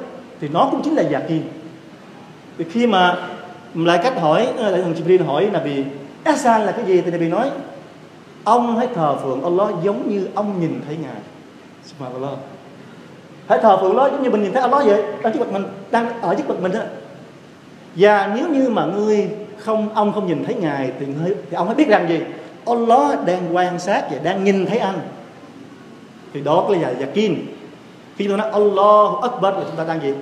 thì 0.42 0.48
nó 0.48 0.68
cũng 0.72 0.82
chính 0.84 0.96
là 0.96 1.04
giả 1.04 1.20
kim. 1.20 1.42
Thì 2.58 2.66
khi 2.72 2.88
mà 2.88 3.16
lại 3.76 4.00
cách 4.04 4.20
hỏi 4.20 4.48
ờ, 4.58 4.72
đại 4.72 4.82
thần 4.82 4.94
Jibril 4.94 5.26
hỏi 5.26 5.50
là 5.54 5.60
vì 5.60 5.84
Ihsan 6.26 6.62
là 6.62 6.72
cái 6.72 6.86
gì 6.86 7.02
thì 7.02 7.12
bị 7.12 7.30
nói 7.30 7.50
ông 8.44 8.78
hãy 8.78 8.88
thờ 8.96 9.16
phượng 9.24 9.44
Allah 9.44 9.70
giống 9.84 10.10
như 10.10 10.28
ông 10.36 10.62
nhìn 10.62 10.82
thấy 10.88 10.98
ngài. 11.02 11.22
Subhanallah. 11.86 12.38
Hãy 13.48 13.60
thờ 13.62 13.78
phượng 13.82 13.96
nó 13.96 14.10
giống 14.10 14.24
như 14.24 14.30
mình 14.30 14.44
nhìn 14.44 14.54
thấy 14.54 14.62
Allah 14.62 14.86
vậy. 14.86 15.04
Đang 15.24 15.34
trước 15.34 15.40
mặt 15.40 15.52
mình 15.52 15.64
đang 15.92 16.22
ở 16.22 16.36
trước 16.36 16.44
mặt 16.48 16.56
mình 16.62 16.72
đó 16.72 16.80
và 17.96 18.34
nếu 18.36 18.50
như 18.50 18.70
mà 18.70 18.86
ngươi 18.86 19.30
không 19.58 19.90
ông 19.94 20.14
không 20.14 20.28
nhìn 20.28 20.46
thấy 20.46 20.56
ngài 20.56 20.92
thì, 21.00 21.06
ngươi, 21.06 21.36
thì 21.50 21.56
ông 21.56 21.68
hãy 21.68 21.76
biết 21.76 21.88
rằng 21.88 22.10
gì? 22.10 22.20
Allah 22.66 23.26
đang 23.26 23.56
quan 23.56 23.80
sát 23.80 24.04
và 24.12 24.18
đang 24.24 24.44
nhìn 24.44 24.66
thấy 24.66 24.78
anh. 24.78 25.00
Thì 26.34 26.42
đó 26.42 26.66
là 26.70 26.92
yakin. 27.00 27.46
Khi 28.18 28.28
chúng 28.28 28.38
ta 28.38 28.44
nói 28.44 28.52
Allah 28.52 29.22
Akbar 29.22 29.56
là 29.56 29.62
chúng 29.68 29.76
ta 29.78 29.84
đang 29.84 30.02
gì? 30.02 30.14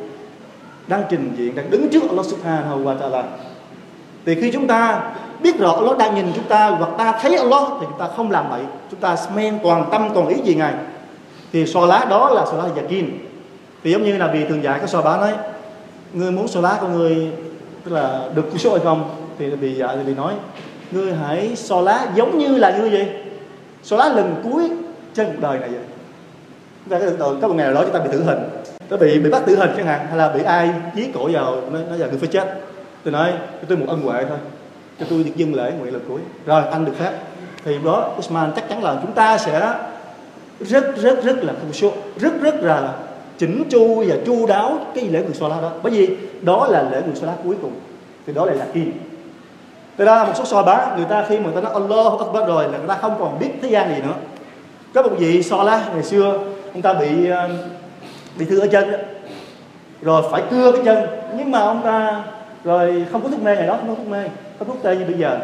Đang 0.87 1.03
trình 1.09 1.33
diện 1.37 1.55
đang 1.55 1.69
đứng 1.69 1.89
trước 1.89 2.03
Allah 2.09 2.25
Subhanahu 2.25 2.83
wa 2.83 2.97
Taala. 2.97 3.23
Thì 4.25 4.35
khi 4.35 4.51
chúng 4.51 4.67
ta 4.67 5.11
biết 5.41 5.59
rõ 5.59 5.71
Allah 5.71 5.97
đang 5.97 6.15
nhìn 6.15 6.25
chúng 6.35 6.43
ta 6.43 6.67
hoặc 6.67 6.89
ta 6.97 7.19
thấy 7.21 7.35
Allah 7.35 7.63
thì 7.79 7.85
chúng 7.89 7.99
ta 7.99 8.07
không 8.17 8.31
làm 8.31 8.49
vậy 8.49 8.61
chúng 8.91 8.99
ta 8.99 9.15
men 9.35 9.59
toàn 9.63 9.85
tâm 9.91 10.09
toàn 10.13 10.27
ý 10.27 10.35
gì 10.43 10.55
ngài. 10.55 10.73
Thì 11.53 11.65
so 11.65 11.85
lá 11.85 12.05
đó 12.09 12.29
là 12.29 12.45
so 12.45 12.57
lá 12.57 12.63
yakin. 12.75 13.09
Thì 13.83 13.91
giống 13.91 14.03
như 14.03 14.17
là 14.17 14.27
vì 14.33 14.45
thường 14.45 14.63
dạy 14.63 14.79
các 14.79 14.89
so 14.89 15.01
bá 15.01 15.17
nói 15.17 15.31
người 16.13 16.31
muốn 16.31 16.47
so 16.47 16.61
lá 16.61 16.77
của 16.81 16.87
người 16.87 17.31
tức 17.83 17.91
là 17.91 18.29
được 18.35 18.43
cứu 18.49 18.57
số 18.57 18.71
hay 18.71 18.79
không? 18.83 19.15
Thì 19.39 19.49
bị 19.49 19.73
dạ 19.73 19.87
thì 19.95 20.03
bị 20.03 20.13
nói, 20.13 20.33
ngươi 20.91 21.13
hãy 21.13 21.55
so 21.55 21.81
lá 21.81 22.07
giống 22.15 22.37
như 22.37 22.57
là 22.57 22.77
như 22.77 22.89
gì 22.89 23.07
so 23.83 23.97
lá 23.97 24.09
lần 24.09 24.35
cuối 24.43 24.69
trên 25.13 25.27
cuộc 25.27 25.41
đời 25.41 25.59
này 25.59 25.69
vậy. 25.69 25.79
Chúng 26.85 26.99
ta 26.99 27.05
có 27.19 27.35
có 27.41 27.47
một 27.47 27.53
ngày 27.53 27.65
nào 27.65 27.73
đó 27.75 27.81
chúng 27.83 27.93
ta 27.93 27.99
bị 27.99 28.09
tử 28.11 28.23
hình. 28.23 28.39
Nó 28.89 28.97
bị 28.97 29.19
bị 29.19 29.29
bắt 29.29 29.43
tử 29.45 29.55
hình 29.55 29.71
chẳng 29.77 29.85
hạn, 29.85 30.07
hay 30.07 30.17
là 30.17 30.29
bị 30.29 30.43
ai 30.43 30.69
dí 30.95 31.07
cổ 31.13 31.29
vào, 31.33 31.61
nó 31.71 31.79
nó 31.89 31.95
giờ 31.97 32.07
ngươi 32.07 32.17
phải 32.17 32.29
chết. 32.29 32.59
Tôi 33.03 33.11
nói, 33.11 33.31
cho 33.61 33.67
tôi 33.67 33.77
một 33.77 33.85
ân 33.89 34.01
huệ 34.01 34.25
thôi. 34.29 34.37
Cho 34.99 35.05
tôi 35.09 35.23
được 35.23 35.31
dâng 35.35 35.55
lễ 35.55 35.71
nguyện 35.79 35.93
lần 35.93 36.01
cuối. 36.07 36.19
Rồi, 36.45 36.63
anh 36.71 36.85
được 36.85 36.91
phép. 36.99 37.11
Thì 37.65 37.77
đó 37.85 38.11
Usman 38.17 38.51
chắc 38.55 38.69
chắn 38.69 38.83
là 38.83 38.97
chúng 39.01 39.11
ta 39.11 39.37
sẽ 39.37 39.73
rất 40.59 40.97
rất 40.97 41.23
rất 41.23 41.43
là 41.43 41.53
công 41.53 41.73
số 41.73 41.91
rất 42.19 42.41
rất 42.41 42.55
là 42.55 42.93
chỉnh 43.37 43.63
chu 43.69 44.03
và 44.07 44.15
chu 44.25 44.45
đáo 44.45 44.79
cái 44.95 45.03
lễ 45.03 45.19
mừng 45.19 45.33
Sola 45.33 45.61
đó. 45.61 45.71
Bởi 45.83 45.91
vì 45.91 46.17
đó 46.41 46.67
là 46.67 46.89
lễ 46.91 47.01
mừng 47.05 47.15
Sola 47.15 47.33
cuối 47.43 47.55
cùng. 47.61 47.73
Thì 48.27 48.33
đó 48.33 48.45
lại 48.45 48.55
là 48.55 48.65
kim 48.73 48.91
Thế 49.97 50.05
ra 50.05 50.23
một 50.23 50.33
số 50.35 50.45
so 50.45 50.63
bá, 50.63 50.95
người 50.95 51.05
ta 51.09 51.25
khi 51.29 51.37
mà 51.37 51.43
người 51.43 51.53
ta 51.53 51.61
nói 51.61 51.73
Allah 51.73 52.19
Akbar 52.19 52.47
rồi 52.47 52.63
là 52.63 52.77
người 52.77 52.87
ta 52.87 52.97
không 53.01 53.15
còn 53.19 53.39
biết 53.39 53.49
thế 53.61 53.69
gian 53.69 53.95
gì 53.95 54.01
nữa. 54.01 54.13
Có 54.93 55.01
một 55.01 55.09
vị 55.17 55.43
so 55.43 55.63
la 55.63 55.85
ngày 55.93 56.03
xưa, 56.03 56.39
ông 56.73 56.81
ta 56.81 56.93
bị 56.93 57.29
um, 57.29 57.57
bị 58.39 58.45
thương 58.45 58.61
ở 58.61 58.67
chân 58.67 58.91
đó. 58.91 58.97
rồi 60.01 60.23
phải 60.31 60.43
cưa 60.49 60.71
cái 60.71 60.81
chân. 60.85 61.07
Nhưng 61.37 61.51
mà 61.51 61.59
ông 61.59 61.81
ta 61.83 62.23
rồi 62.63 63.05
không 63.11 63.21
có 63.21 63.29
thuốc 63.29 63.41
mê, 63.43 63.55
ngày 63.55 63.67
đó 63.67 63.77
không 63.77 63.87
có 63.87 63.95
thuốc 63.95 64.07
mê 64.07 64.29
có 64.59 64.65
thuốc 64.65 64.77
tê 64.83 64.95
như 64.95 65.05
bây 65.05 65.17
giờ. 65.17 65.39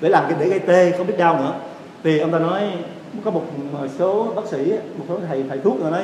Để 0.00 0.08
làm 0.08 0.24
cái, 0.28 0.36
để 0.40 0.48
gây 0.48 0.58
tê, 0.58 0.92
không 0.98 1.06
biết 1.06 1.18
đau 1.18 1.36
nữa. 1.36 1.52
Thì 2.04 2.18
ông 2.18 2.32
ta 2.32 2.38
nói, 2.38 2.62
có 3.24 3.30
một 3.30 3.42
số 3.98 4.26
bác 4.36 4.46
sĩ, 4.46 4.72
một 4.98 5.04
số 5.08 5.18
thầy 5.28 5.44
thầy 5.48 5.58
thuốc 5.58 5.80
rồi 5.80 5.90
nói 5.90 6.02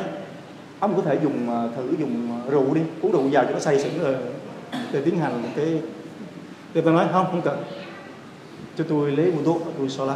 ông 0.82 0.96
có 0.96 1.02
thể 1.02 1.18
dùng 1.22 1.50
à, 1.50 1.68
thử 1.76 1.94
dùng 1.98 2.28
à, 2.32 2.50
rượu 2.50 2.74
đi, 2.74 2.80
uống 3.02 3.12
rượu 3.12 3.22
vào 3.32 3.44
cho 3.44 3.50
nó 3.50 3.58
say 3.58 3.78
xỉn 3.78 4.02
rồi 4.02 4.14
để 4.92 5.00
tiến 5.04 5.18
hành 5.18 5.42
cái 5.56 5.66
thì 6.74 6.80
tôi 6.80 6.92
nói 6.92 7.06
không 7.12 7.26
không 7.30 7.40
cần. 7.42 7.62
Cho 8.78 8.84
tôi 8.88 9.10
lấy 9.10 9.26
một 9.26 9.42
thuốc 9.44 9.62
tôi 9.78 9.88
so 9.88 10.04
la. 10.04 10.14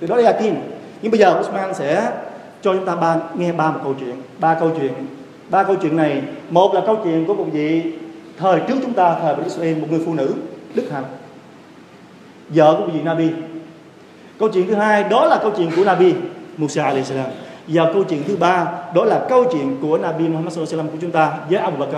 Thì 0.00 0.06
đó 0.06 0.16
là 0.16 0.30
yakin 0.30 0.54
nhưng 1.02 1.10
bây 1.10 1.20
giờ 1.20 1.40
Usman 1.40 1.74
sẽ 1.74 2.12
cho 2.62 2.74
chúng 2.74 2.86
ta 2.86 2.96
ba, 2.96 3.16
nghe 3.34 3.52
ba 3.52 3.70
một 3.70 3.80
câu 3.82 3.94
chuyện, 4.00 4.22
ba 4.38 4.54
câu 4.54 4.70
chuyện. 4.80 4.92
Ba 5.50 5.62
câu 5.62 5.76
chuyện 5.82 5.96
này, 5.96 6.22
một 6.50 6.74
là 6.74 6.82
câu 6.86 6.98
chuyện 7.04 7.26
của 7.26 7.34
một 7.34 7.46
vị 7.52 7.82
thời 8.38 8.60
trước 8.60 8.74
chúng 8.82 8.92
ta, 8.94 9.18
thời 9.20 9.34
của 9.34 9.42
Israel, 9.42 9.78
một 9.78 9.86
người 9.90 10.02
phụ 10.06 10.14
nữ, 10.14 10.34
đức 10.74 10.84
hạnh 10.92 11.04
vợ 12.48 12.74
của 12.78 12.92
vị 12.92 13.00
Nabi. 13.02 13.30
Câu 14.38 14.48
chuyện 14.48 14.66
thứ 14.68 14.74
hai, 14.74 15.04
đó 15.04 15.26
là 15.26 15.38
câu 15.42 15.52
chuyện 15.56 15.70
của 15.76 15.84
Nabi, 15.84 16.14
Musa 16.56 16.84
alayhi 16.84 17.04
salam 17.04 17.30
và 17.66 17.90
câu 17.92 18.04
chuyện 18.04 18.22
thứ 18.26 18.36
ba, 18.36 18.72
đó 18.94 19.04
là 19.04 19.26
câu 19.28 19.44
chuyện 19.52 19.76
của 19.82 19.98
Nabi 19.98 20.28
Muhammad 20.28 20.54
sallallahu 20.54 20.78
alaihi 20.78 20.90
của 20.92 20.98
chúng 21.00 21.10
ta 21.10 21.38
với 21.50 21.58
Abu 21.58 21.76
Bakr. 21.76 21.96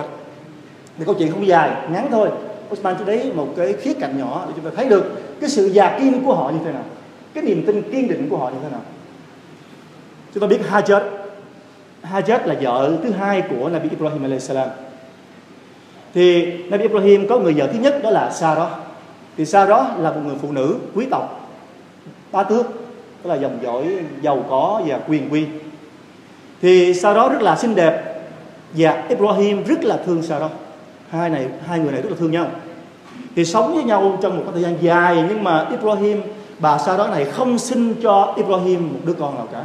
Thì 0.98 1.04
câu 1.04 1.14
chuyện 1.18 1.32
không 1.32 1.46
dài, 1.46 1.70
ngắn 1.90 2.08
thôi. 2.10 2.28
Osman 2.72 2.96
chỉ 2.98 3.04
đấy 3.04 3.32
một 3.34 3.48
cái 3.56 3.72
khía 3.72 3.92
cạnh 4.00 4.18
nhỏ 4.18 4.44
để 4.46 4.52
chúng 4.56 4.64
ta 4.64 4.70
thấy 4.76 4.88
được 4.88 5.04
cái 5.40 5.50
sự 5.50 5.66
già 5.66 5.98
kiên 5.98 6.24
của 6.24 6.34
họ 6.34 6.50
như 6.50 6.58
thế 6.64 6.72
nào, 6.72 6.84
cái 7.34 7.44
niềm 7.44 7.64
tin 7.66 7.82
kiên 7.82 8.08
định 8.08 8.28
của 8.30 8.36
họ 8.36 8.50
như 8.50 8.56
thế 8.62 8.70
nào. 8.70 8.80
Chúng 10.34 10.40
ta 10.40 10.46
biết 10.46 10.60
Hajar 10.70 11.00
Hajar 12.12 12.46
là 12.46 12.56
vợ 12.60 12.96
thứ 13.02 13.10
hai 13.10 13.42
của 13.42 13.68
Nabi 13.68 13.88
Ibrahim 13.88 14.24
alayhi 14.24 14.70
thì 16.14 16.52
Nabi 16.68 16.82
Ibrahim 16.82 17.28
có 17.28 17.38
người 17.38 17.52
vợ 17.52 17.68
thứ 17.72 17.78
nhất 17.78 18.00
đó 18.02 18.10
là 18.10 18.30
Sarah. 18.30 18.68
Thì 19.36 19.44
Sarah 19.44 19.98
là 19.98 20.10
một 20.10 20.20
người 20.24 20.36
phụ 20.42 20.52
nữ 20.52 20.76
quý 20.94 21.06
tộc 21.10 21.50
ba 22.32 22.42
tước 22.42 22.66
tức 23.24 23.30
là 23.30 23.36
dòng 23.36 23.58
dõi 23.62 23.84
giàu 24.22 24.44
có 24.50 24.82
và 24.86 25.00
quyền 25.08 25.32
quy 25.32 25.46
thì 26.62 26.94
sau 26.94 27.14
đó 27.14 27.28
rất 27.28 27.42
là 27.42 27.56
xinh 27.56 27.74
đẹp 27.74 28.20
và 28.72 29.04
Ibrahim 29.08 29.64
rất 29.64 29.84
là 29.84 29.98
thương 30.06 30.22
Sarah 30.22 30.50
hai 31.10 31.30
này, 31.30 31.46
hai 31.66 31.78
người 31.78 31.92
này 31.92 32.02
rất 32.02 32.10
là 32.10 32.16
thương 32.20 32.30
nhau. 32.30 32.46
Thì 33.36 33.44
sống 33.44 33.74
với 33.74 33.84
nhau 33.84 34.18
trong 34.22 34.36
một 34.36 34.44
thời 34.52 34.62
gian 34.62 34.76
dài, 34.80 35.24
nhưng 35.28 35.44
mà 35.44 35.66
Ibrahim, 35.70 36.22
bà 36.58 36.78
Sarah 36.78 37.10
này 37.10 37.24
không 37.24 37.58
sinh 37.58 37.94
cho 38.02 38.34
Ibrahim 38.36 38.88
một 38.92 39.00
đứa 39.04 39.12
con 39.12 39.34
nào 39.34 39.48
cả. 39.52 39.62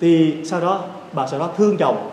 Thì 0.00 0.34
sau 0.44 0.60
đó 0.60 0.80
bà 1.12 1.26
sau 1.26 1.40
đó 1.40 1.50
thương 1.56 1.76
chồng. 1.76 2.10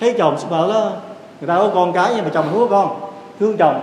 Thấy 0.00 0.14
chồng 0.18 0.36
bảo 0.50 0.68
đó 0.68 0.92
người 1.40 1.48
ta 1.48 1.56
có 1.56 1.70
con 1.74 1.92
cái 1.92 2.12
nhưng 2.16 2.24
mà 2.24 2.30
chồng 2.34 2.46
không 2.50 2.60
có 2.60 2.66
con. 2.66 3.10
Thương 3.40 3.56
chồng. 3.56 3.80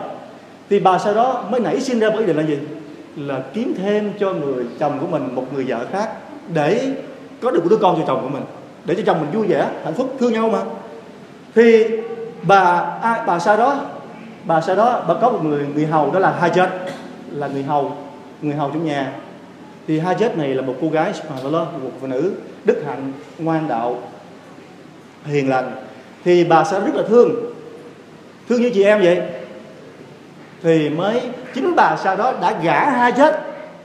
Thì 0.69 0.79
bà 0.79 0.99
sau 0.99 1.13
đó 1.13 1.43
mới 1.49 1.59
nảy 1.59 1.81
sinh 1.81 1.99
ra 1.99 2.09
một 2.09 2.19
ý 2.19 2.25
định 2.25 2.37
là 2.37 2.43
gì? 2.43 2.57
Là 3.15 3.43
kiếm 3.53 3.73
thêm 3.77 4.13
cho 4.19 4.33
người 4.33 4.65
chồng 4.79 4.99
của 4.99 5.07
mình 5.07 5.35
một 5.35 5.53
người 5.53 5.65
vợ 5.67 5.85
khác 5.91 6.09
để 6.53 6.91
có 7.41 7.51
được 7.51 7.59
một 7.63 7.69
đứa 7.69 7.77
con 7.77 7.95
cho 7.97 8.03
chồng 8.07 8.21
của 8.21 8.29
mình 8.29 8.43
để 8.85 8.95
cho 8.95 9.03
chồng 9.05 9.21
mình 9.21 9.31
vui 9.31 9.47
vẻ 9.47 9.67
hạnh 9.83 9.93
phúc 9.93 10.15
thương 10.19 10.33
nhau 10.33 10.49
mà. 10.49 10.59
Thì 11.55 11.85
bà 12.43 12.61
à, 13.01 13.23
bà 13.27 13.39
sau 13.39 13.57
đó 13.57 13.85
bà 14.45 14.61
sau 14.61 14.75
đó 14.75 15.05
bà 15.07 15.13
có 15.21 15.29
một 15.29 15.43
người 15.43 15.65
người 15.75 15.85
hầu 15.85 16.11
đó 16.11 16.19
là 16.19 16.39
Hajar 16.41 16.67
là 17.31 17.47
người 17.47 17.63
hầu 17.63 17.97
người 18.41 18.55
hầu 18.55 18.69
trong 18.69 18.85
nhà. 18.85 19.13
Thì 19.87 19.99
Hajar 19.99 20.37
này 20.37 20.53
là 20.55 20.61
một 20.61 20.75
cô 20.81 20.89
gái 20.89 21.13
subhanallah 21.13 21.73
một 21.83 21.91
phụ 22.01 22.07
nữ 22.07 22.31
đức 22.63 22.83
hạnh 22.85 23.11
ngoan 23.39 23.67
đạo 23.67 23.97
hiền 25.25 25.49
lành. 25.49 25.71
Thì 26.25 26.43
bà 26.43 26.63
sẽ 26.63 26.79
rất 26.79 26.95
là 26.95 27.03
thương. 27.09 27.53
Thương 28.49 28.61
như 28.61 28.71
chị 28.73 28.83
em 28.83 29.01
vậy 29.01 29.21
thì 30.63 30.89
mới 30.89 31.21
chính 31.53 31.75
bà 31.75 31.97
sau 32.03 32.15
đó 32.15 32.33
đã 32.41 32.59
gả 32.61 32.89
hai 32.89 33.11
chết. 33.11 33.39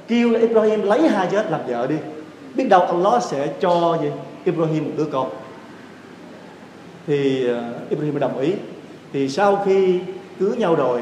Kêu 0.08 0.30
là 0.30 0.40
Ibrahim 0.40 0.82
lấy 0.82 1.08
hai 1.08 1.28
chết 1.30 1.50
làm 1.50 1.60
vợ 1.66 1.86
đi. 1.86 1.96
Biết 2.54 2.68
đâu 2.68 2.80
Allah 2.80 3.22
sẽ 3.22 3.48
cho 3.60 3.98
gì 4.02 4.10
Ibrahim 4.44 4.84
một 4.84 4.90
đứa 4.96 5.04
con. 5.04 5.30
Thì 7.06 7.50
uh, 7.50 7.90
Ibrahim 7.90 8.18
đồng 8.18 8.38
ý. 8.38 8.52
Thì 9.12 9.28
sau 9.28 9.62
khi 9.66 10.00
cưới 10.40 10.56
nhau 10.56 10.74
rồi 10.74 11.00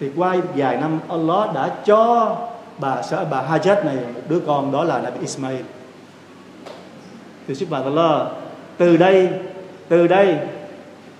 thì 0.00 0.10
qua 0.16 0.36
vài 0.54 0.76
năm 0.76 1.00
Allah 1.08 1.54
đã 1.54 1.70
cho 1.84 2.36
bà 2.78 3.02
bà 3.30 3.42
Hajat 3.50 3.84
này 3.84 3.96
một 4.14 4.20
đứa 4.28 4.40
con 4.46 4.72
đó 4.72 4.84
là 4.84 4.98
Nabi 4.98 5.20
Ismail. 5.20 5.60
Thì 7.48 7.54
subhanallah 7.54 8.26
từ 8.78 8.96
đây 8.96 9.28
từ 9.88 10.06
đây 10.06 10.36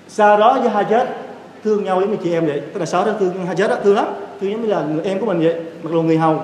sau 0.09 0.37
đó 0.37 0.59
với 0.61 0.71
Hajat 0.71 1.07
thương 1.67 1.85
nhau 1.85 2.01
giống 2.01 2.11
như 2.11 2.17
chị 2.23 2.33
em 2.33 2.47
vậy. 2.47 2.61
Tức 2.73 2.81
là 2.81 2.87
sáu 2.87 3.05
đó 3.05 3.13
thương 3.19 3.35
chết 3.57 3.69
đó 3.69 3.77
thương 3.83 3.95
lắm. 3.95 4.07
Thương 4.41 4.51
giống 4.51 4.63
như 4.63 4.69
là 4.69 4.83
người 4.83 5.05
em 5.05 5.21
của 5.21 5.27
mình 5.27 5.41
vậy, 5.41 5.55
mặc 5.83 5.91
dù 5.93 6.03
người 6.03 6.19
hầu. 6.19 6.43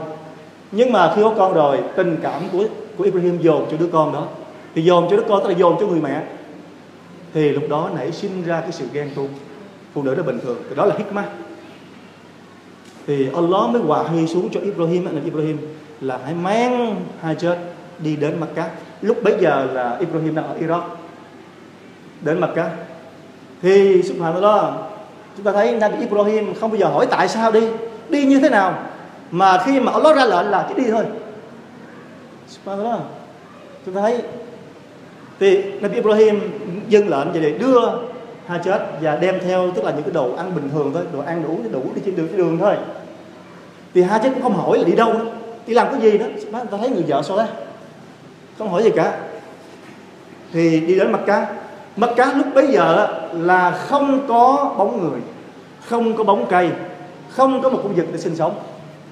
Nhưng 0.73 0.93
mà 0.93 1.13
khi 1.17 1.23
có 1.23 1.35
con 1.37 1.55
rồi, 1.55 1.79
tình 1.97 2.17
cảm 2.23 2.43
của 2.53 2.65
của 2.97 3.05
Ibrahim 3.05 3.39
dồn 3.41 3.67
cho 3.71 3.77
đứa 3.77 3.87
con 3.87 4.13
đó. 4.13 4.27
Thì 4.75 4.83
dồn 4.83 5.07
cho 5.11 5.17
đứa 5.17 5.23
con, 5.29 5.43
tức 5.43 5.49
là 5.49 5.55
dồn 5.59 5.77
cho 5.81 5.87
người 5.87 6.01
mẹ. 6.01 6.23
Thì 7.35 7.49
lúc 7.49 7.65
đó 7.69 7.91
nảy 7.97 8.13
sinh 8.13 8.43
ra 8.47 8.61
cái 8.61 8.73
sự 8.73 8.85
ghen 8.93 9.11
tuông. 9.15 9.29
Phụ 9.95 10.03
nữ 10.03 10.15
đó 10.15 10.23
bình 10.23 10.39
thường. 10.43 10.57
Thì 10.69 10.77
đó 10.77 10.85
là 10.85 10.95
hikmah. 10.99 11.29
Thì 13.07 13.29
Allah 13.35 13.71
mới 13.71 13.83
hòa 13.83 14.03
huy 14.03 14.27
xuống 14.27 14.49
cho 14.53 14.61
Ibrahim. 14.61 15.05
Là 15.05 15.21
Ibrahim 15.25 15.59
là 16.01 16.19
hãy 16.25 16.35
mang 16.35 16.97
hai 17.21 17.35
chết 17.35 17.59
đi 17.99 18.17
đến 18.17 18.41
Makkah 18.41 18.71
lúc 19.03 19.23
bấy 19.23 19.35
giờ 19.41 19.67
là 19.73 19.97
Ibrahim 20.01 20.35
đang 20.35 20.47
ở 20.47 20.57
Iraq. 20.61 20.83
Đến 22.21 22.41
Makkah 22.41 22.71
thì, 23.63 24.03
subhanallah 24.03 24.75
chúng 25.37 25.47
ta 25.47 25.53
thấy 25.53 25.77
Nabi 25.77 25.99
Ibrahim 26.01 26.55
không 26.55 26.71
bao 26.71 26.79
giờ 26.79 26.87
hỏi 26.87 27.07
tại 27.11 27.29
sao 27.29 27.53
đi. 27.53 27.61
Đi 28.09 28.25
như 28.25 28.41
thế 28.41 28.49
nào? 28.49 28.79
Mà 29.31 29.59
khi 29.67 29.81
mà 29.81 29.93
Allah 29.93 30.17
ra 30.17 30.25
lệnh 30.25 30.51
là 30.51 30.67
chỉ 30.69 30.85
đi 30.85 30.91
thôi. 30.91 31.05
Subhanallah. 32.49 32.99
Chúng 33.87 33.95
ta 33.95 34.01
thấy 34.01 34.23
thì 35.41 35.63
Nabi 35.81 35.95
Ibrahim 35.95 36.41
dân 36.89 37.09
lệnh 37.09 37.33
vậy 37.33 37.43
để 37.43 37.51
đưa 37.59 37.81
ha 38.47 38.59
chết 38.65 38.87
và 39.01 39.17
đem 39.17 39.41
theo 39.41 39.71
tức 39.75 39.85
là 39.85 39.91
những 39.91 40.03
cái 40.03 40.13
đồ 40.13 40.35
ăn 40.37 40.55
bình 40.55 40.71
thường 40.73 40.91
thôi, 40.95 41.03
đồ 41.13 41.21
ăn 41.21 41.43
đủ 41.43 41.61
đủ, 41.73 41.83
đi 41.95 42.03
trên 42.05 42.17
đường 42.17 42.29
trên 42.29 42.37
đường 42.37 42.59
thôi. 42.59 42.77
Thì 43.95 44.03
ha 44.03 44.19
chết 44.19 44.31
cũng 44.35 44.43
không 44.43 44.57
hỏi 44.57 44.79
là 44.79 44.85
đi 44.85 44.93
đâu 44.93 45.15
đi 45.67 45.75
làm 45.75 45.87
cái 45.91 46.01
gì 46.01 46.19
đó? 46.19 46.27
Ta 46.53 46.79
thấy 46.79 46.91
người 46.91 47.05
vợ 47.09 47.23
sao 47.23 47.37
đó 47.37 47.47
không 48.59 48.71
hỏi 48.71 48.83
gì 48.83 48.91
cả. 48.91 49.19
Thì 50.53 50.81
đi 50.81 50.99
đến 50.99 51.13
mặt 51.13 51.21
cá 51.27 51.47
mặt 51.97 52.11
cá 52.17 52.33
lúc 52.33 52.47
bấy 52.55 52.67
giờ 52.67 53.09
là 53.33 53.71
không 53.71 54.27
có 54.29 54.75
bóng 54.79 55.03
người, 55.03 55.21
không 55.85 56.17
có 56.17 56.25
bóng 56.25 56.47
cây, 56.51 56.71
không 57.31 57.63
có 57.63 57.71
một 57.71 57.81
khu 57.83 57.89
vực 57.97 58.07
để 58.13 58.19
sinh 58.19 58.37
sống. 58.37 58.55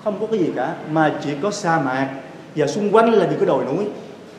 Không 0.05 0.21
có 0.21 0.27
cái 0.27 0.41
gì 0.41 0.53
cả, 0.57 0.75
mà 0.91 1.15
chỉ 1.25 1.31
có 1.43 1.50
sa 1.50 1.81
mạc. 1.81 2.09
Và 2.57 2.67
xung 2.67 2.91
quanh 2.91 3.11
là 3.12 3.27
những 3.27 3.39
cái 3.39 3.47
đồi 3.47 3.65
núi. 3.65 3.87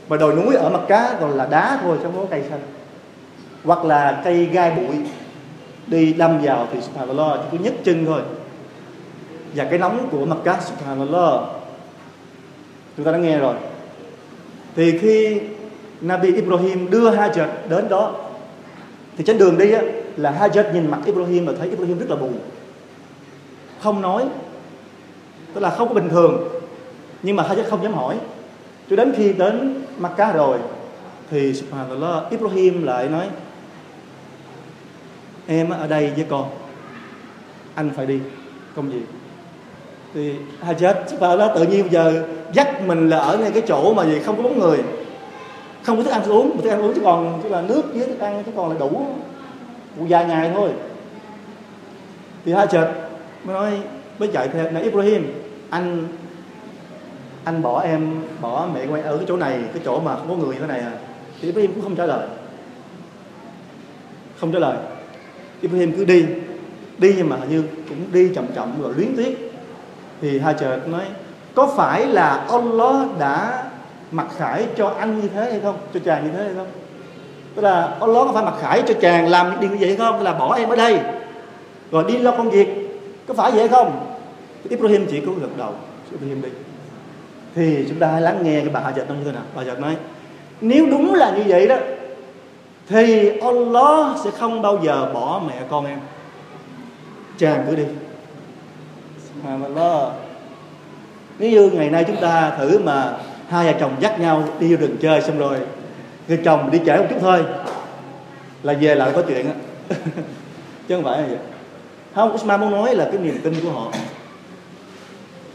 Mà 0.10 0.18
đồi 0.18 0.36
núi 0.36 0.56
ở 0.56 0.70
mặt 0.70 0.82
cá 0.88 1.18
còn 1.20 1.32
là 1.32 1.46
đá 1.46 1.80
thôi, 1.84 1.98
chứ 2.00 2.04
không 2.04 2.16
có 2.16 2.26
cây 2.30 2.44
xanh. 2.50 2.60
Hoặc 3.64 3.86
là 3.86 4.22
cây 4.24 4.46
gai 4.46 4.72
bụi. 4.72 4.96
Đi 5.88 6.14
đâm 6.14 6.40
vào 6.42 6.68
thì 6.74 6.82
subhanallah, 6.82 7.40
chỉ 7.52 7.58
có 7.58 7.64
nhấc 7.64 7.74
chân 7.84 8.06
thôi. 8.06 8.22
Và 9.56 9.64
cái 9.64 9.80
nóng 9.80 10.08
của 10.12 10.26
mặt 10.26 10.38
cá, 10.44 10.60
subhanallah. 10.62 11.42
Chúng 12.98 13.06
ta 13.06 13.12
đã 13.12 13.18
nghe 13.18 13.38
rồi. 13.38 13.56
Thì 14.76 14.98
khi 14.98 15.42
Nabi 16.02 16.36
Ibrahim 16.36 16.90
đưa 16.90 17.10
hai 17.10 17.30
Hajar 17.30 17.48
đến 17.70 17.90
đó 17.90 18.12
thì 19.18 19.24
trên 19.24 19.38
đường 19.38 19.58
đi 19.58 19.72
á, 19.72 19.82
là 20.18 20.32
Hajar 20.32 20.74
nhìn 20.74 20.92
mặt 20.92 21.00
Ibrahim 21.06 21.46
và 21.46 21.54
thấy 21.60 21.70
Ibrahim 21.70 22.00
rất 22.00 22.10
là 22.10 22.16
buồn. 22.16 22.40
Không 23.82 24.02
nói 24.02 24.26
tức 25.54 25.62
là 25.62 25.70
không 25.70 25.88
có 25.88 25.94
bình 25.94 26.10
thường 26.10 26.48
nhưng 27.24 27.36
mà 27.36 27.44
Hajar 27.44 27.70
không 27.70 27.84
dám 27.84 27.94
hỏi. 27.94 28.18
Cho 28.90 28.96
đến 28.96 29.14
khi 29.18 29.34
đến 29.34 29.84
Makkah 29.98 30.36
rồi 30.36 30.58
thì 31.32 31.54
subhanallah 31.54 32.30
Ibrahim 32.30 32.84
lại 32.84 33.10
nói 33.10 33.26
em 35.48 35.70
ở 35.70 35.88
đây 35.88 36.12
với 36.16 36.26
con 36.30 36.50
anh 37.76 37.90
phải 37.96 38.06
đi 38.06 38.20
công 38.76 38.90
việc 38.90 39.06
thì 40.14 40.36
hai 40.62 40.76
subhanallah 41.10 41.40
đó 41.40 41.56
tự 41.56 41.68
nhiên 41.68 41.82
bây 41.82 41.90
giờ 41.90 42.28
dắt 42.54 42.82
mình 42.88 43.10
là 43.10 43.18
ở 43.18 43.38
ngay 43.38 43.52
cái 43.52 43.64
chỗ 43.68 43.94
mà 43.94 44.06
gì 44.06 44.20
không 44.20 44.38
có 44.38 44.44
bóng 44.44 44.60
người 44.60 44.78
không 45.84 45.98
có 45.98 46.04
thức 46.04 46.12
ăn 46.12 46.24
thức 46.24 46.32
uống 46.32 46.62
thức 46.62 46.70
ăn 46.70 46.82
uống 46.82 46.94
chỉ 46.96 47.02
còn 47.04 47.40
chỉ 47.44 47.50
là 47.50 47.62
nước 47.62 47.82
với 47.94 48.08
thức 48.08 48.20
ăn 48.20 48.44
chỉ 48.46 48.52
còn 48.56 48.70
là 48.70 48.76
đủ 48.80 48.90
một 49.98 50.06
vài 50.10 50.26
ngày 50.26 50.52
thôi. 50.54 50.70
Thì 52.46 52.54
hai 52.54 52.68
chợt 52.68 52.94
mới 53.44 53.54
nói, 53.54 53.72
mới 54.20 54.30
chạy 54.34 54.48
theo 54.48 54.72
này 54.72 54.84
Ibrahim, 54.84 55.34
anh 55.70 56.08
anh 57.44 57.62
bỏ 57.62 57.82
em, 57.82 58.22
bỏ 58.42 58.68
mẹ 58.74 58.86
của 58.86 58.96
em 58.96 59.06
ở 59.06 59.18
cái 59.18 59.26
chỗ 59.28 59.38
này, 59.38 59.60
cái 59.74 59.82
chỗ 59.86 60.00
mà 60.00 60.16
không 60.16 60.30
có 60.30 60.36
người 60.36 60.56
thế 60.60 60.68
này 60.68 60.80
à. 60.80 60.92
Thì 61.42 61.48
Ibrahim 61.48 61.74
cũng 61.74 61.84
không 61.84 61.96
trả 61.96 62.06
lời. 62.06 62.28
Không 64.40 64.52
trả 64.52 64.60
lời. 64.60 64.78
Ibrahim 65.62 65.96
cứ 65.98 66.06
đi 66.06 66.26
đi 66.98 67.14
nhưng 67.18 67.30
mà 67.30 67.38
như 67.50 67.64
cũng 67.90 67.98
đi 68.14 68.30
chậm 68.36 68.46
chậm 68.56 68.82
rồi 68.82 68.94
luyến 68.98 69.16
tiếc. 69.18 69.52
Thì 70.22 70.40
hai 70.40 70.54
chợt 70.60 70.80
nói, 70.88 71.04
có 71.56 71.74
phải 71.78 72.08
là 72.08 72.46
Allah 72.52 73.08
đã 73.20 73.64
mặc 74.12 74.28
khải 74.38 74.66
cho 74.78 74.88
anh 75.00 75.22
như 75.22 75.28
thế 75.28 75.52
hay 75.52 75.60
không? 75.64 75.78
Cho 75.94 76.00
chàng 76.06 76.24
như 76.24 76.32
thế 76.38 76.44
hay 76.44 76.54
không? 76.56 76.68
Tức 77.56 77.62
là 77.62 77.82
Allah 77.82 78.28
có 78.28 78.32
phải 78.34 78.44
mặc 78.44 78.54
khải 78.62 78.84
cho 78.88 78.94
chàng 79.02 79.28
làm 79.28 79.60
điều 79.60 79.70
như 79.70 79.78
vậy 79.80 79.88
hay 79.88 79.98
không? 79.98 80.18
Tức 80.18 80.24
là 80.24 80.34
bỏ 80.34 80.56
em 80.56 80.70
ở 80.70 80.76
đây, 80.76 81.00
rồi 81.92 82.04
đi 82.08 82.18
lo 82.18 82.32
công 82.32 82.50
việc. 82.50 82.68
Có 83.28 83.34
phải 83.34 83.52
vậy 83.52 83.68
không? 83.68 84.06
Ibrahim 84.70 85.06
chỉ 85.10 85.22
có 85.26 85.32
gật 85.42 85.58
đầu 85.58 85.74
Ibrahim 86.12 86.42
đi. 86.42 86.50
Thì 87.56 87.86
chúng 87.90 88.00
ta 88.00 88.08
hãy 88.08 88.22
lắng 88.22 88.40
nghe 88.44 88.60
cái 88.60 88.70
bà 88.70 88.80
Hajat 88.80 89.08
nói 89.08 89.18
như 89.18 89.24
thế 89.26 89.32
nào. 89.32 89.44
Bà 89.56 89.64
Hajat 89.64 89.80
nói, 89.80 89.96
nếu 90.62 90.86
đúng 90.86 91.14
là 91.14 91.32
như 91.32 91.44
vậy 91.48 91.68
đó, 91.68 91.76
thì 92.90 93.38
Allah 93.40 94.18
sẽ 94.24 94.32
không 94.32 94.62
bao 94.62 94.80
giờ 94.84 95.12
bỏ 95.14 95.42
mẹ 95.48 95.62
con 95.70 95.86
em. 95.86 96.00
Chàng 97.38 97.66
cứ 97.70 97.76
đi. 97.76 97.84
Subhanallah. 99.28 100.12
Nếu 101.40 101.52
như 101.52 101.70
ngày 101.74 101.90
nay 101.90 102.04
chúng 102.08 102.22
ta 102.22 102.52
thử 102.58 102.80
mà 102.80 103.18
hai 103.52 103.66
vợ 103.66 103.80
chồng 103.80 103.92
dắt 104.00 104.20
nhau 104.20 104.44
đi 104.60 104.76
vô 104.76 104.78
đường 104.82 104.98
chơi 105.02 105.22
xong 105.22 105.38
rồi, 105.38 105.58
người 106.28 106.40
chồng 106.46 106.72
đi 106.72 106.80
trễ 106.86 106.98
một 106.98 107.06
chút 107.10 107.16
thôi 107.22 107.46
là 108.64 108.74
về 108.74 108.96
lại 108.96 109.12
có 109.16 109.22
chuyện 109.28 109.46
á. 109.46 109.54
Chứ 110.88 110.96
không 110.96 111.04
phải 111.04 111.22
là 111.22 111.28
vậy. 111.28 111.38
Không, 112.16 112.34
Usman 112.34 112.62
muốn 112.62 112.72
nói 112.72 112.96
là 112.96 113.06
cái 113.06 113.18
niềm 113.18 113.38
tin 113.44 113.54
của 113.64 113.72
họ. 113.72 113.92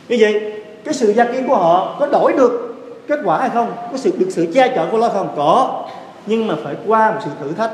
Như 0.08 0.16
vậy, 0.20 0.62
cái 0.84 0.94
sự 0.94 1.12
gia 1.12 1.24
kiến 1.24 1.48
của 1.48 1.56
họ 1.56 1.96
có 2.00 2.06
đổi 2.06 2.32
được 2.32 2.76
kết 3.08 3.20
quả 3.24 3.38
hay 3.40 3.50
không? 3.50 3.72
Có 3.92 3.96
sự 3.96 4.12
được 4.18 4.28
sự 4.30 4.46
che 4.54 4.68
chở 4.74 4.88
của 4.90 4.98
nó 4.98 5.08
không? 5.08 5.28
Có. 5.36 5.84
Nhưng 6.26 6.46
mà 6.46 6.54
phải 6.64 6.74
qua 6.86 7.12
một 7.12 7.20
sự 7.24 7.30
thử 7.40 7.52
thách. 7.52 7.70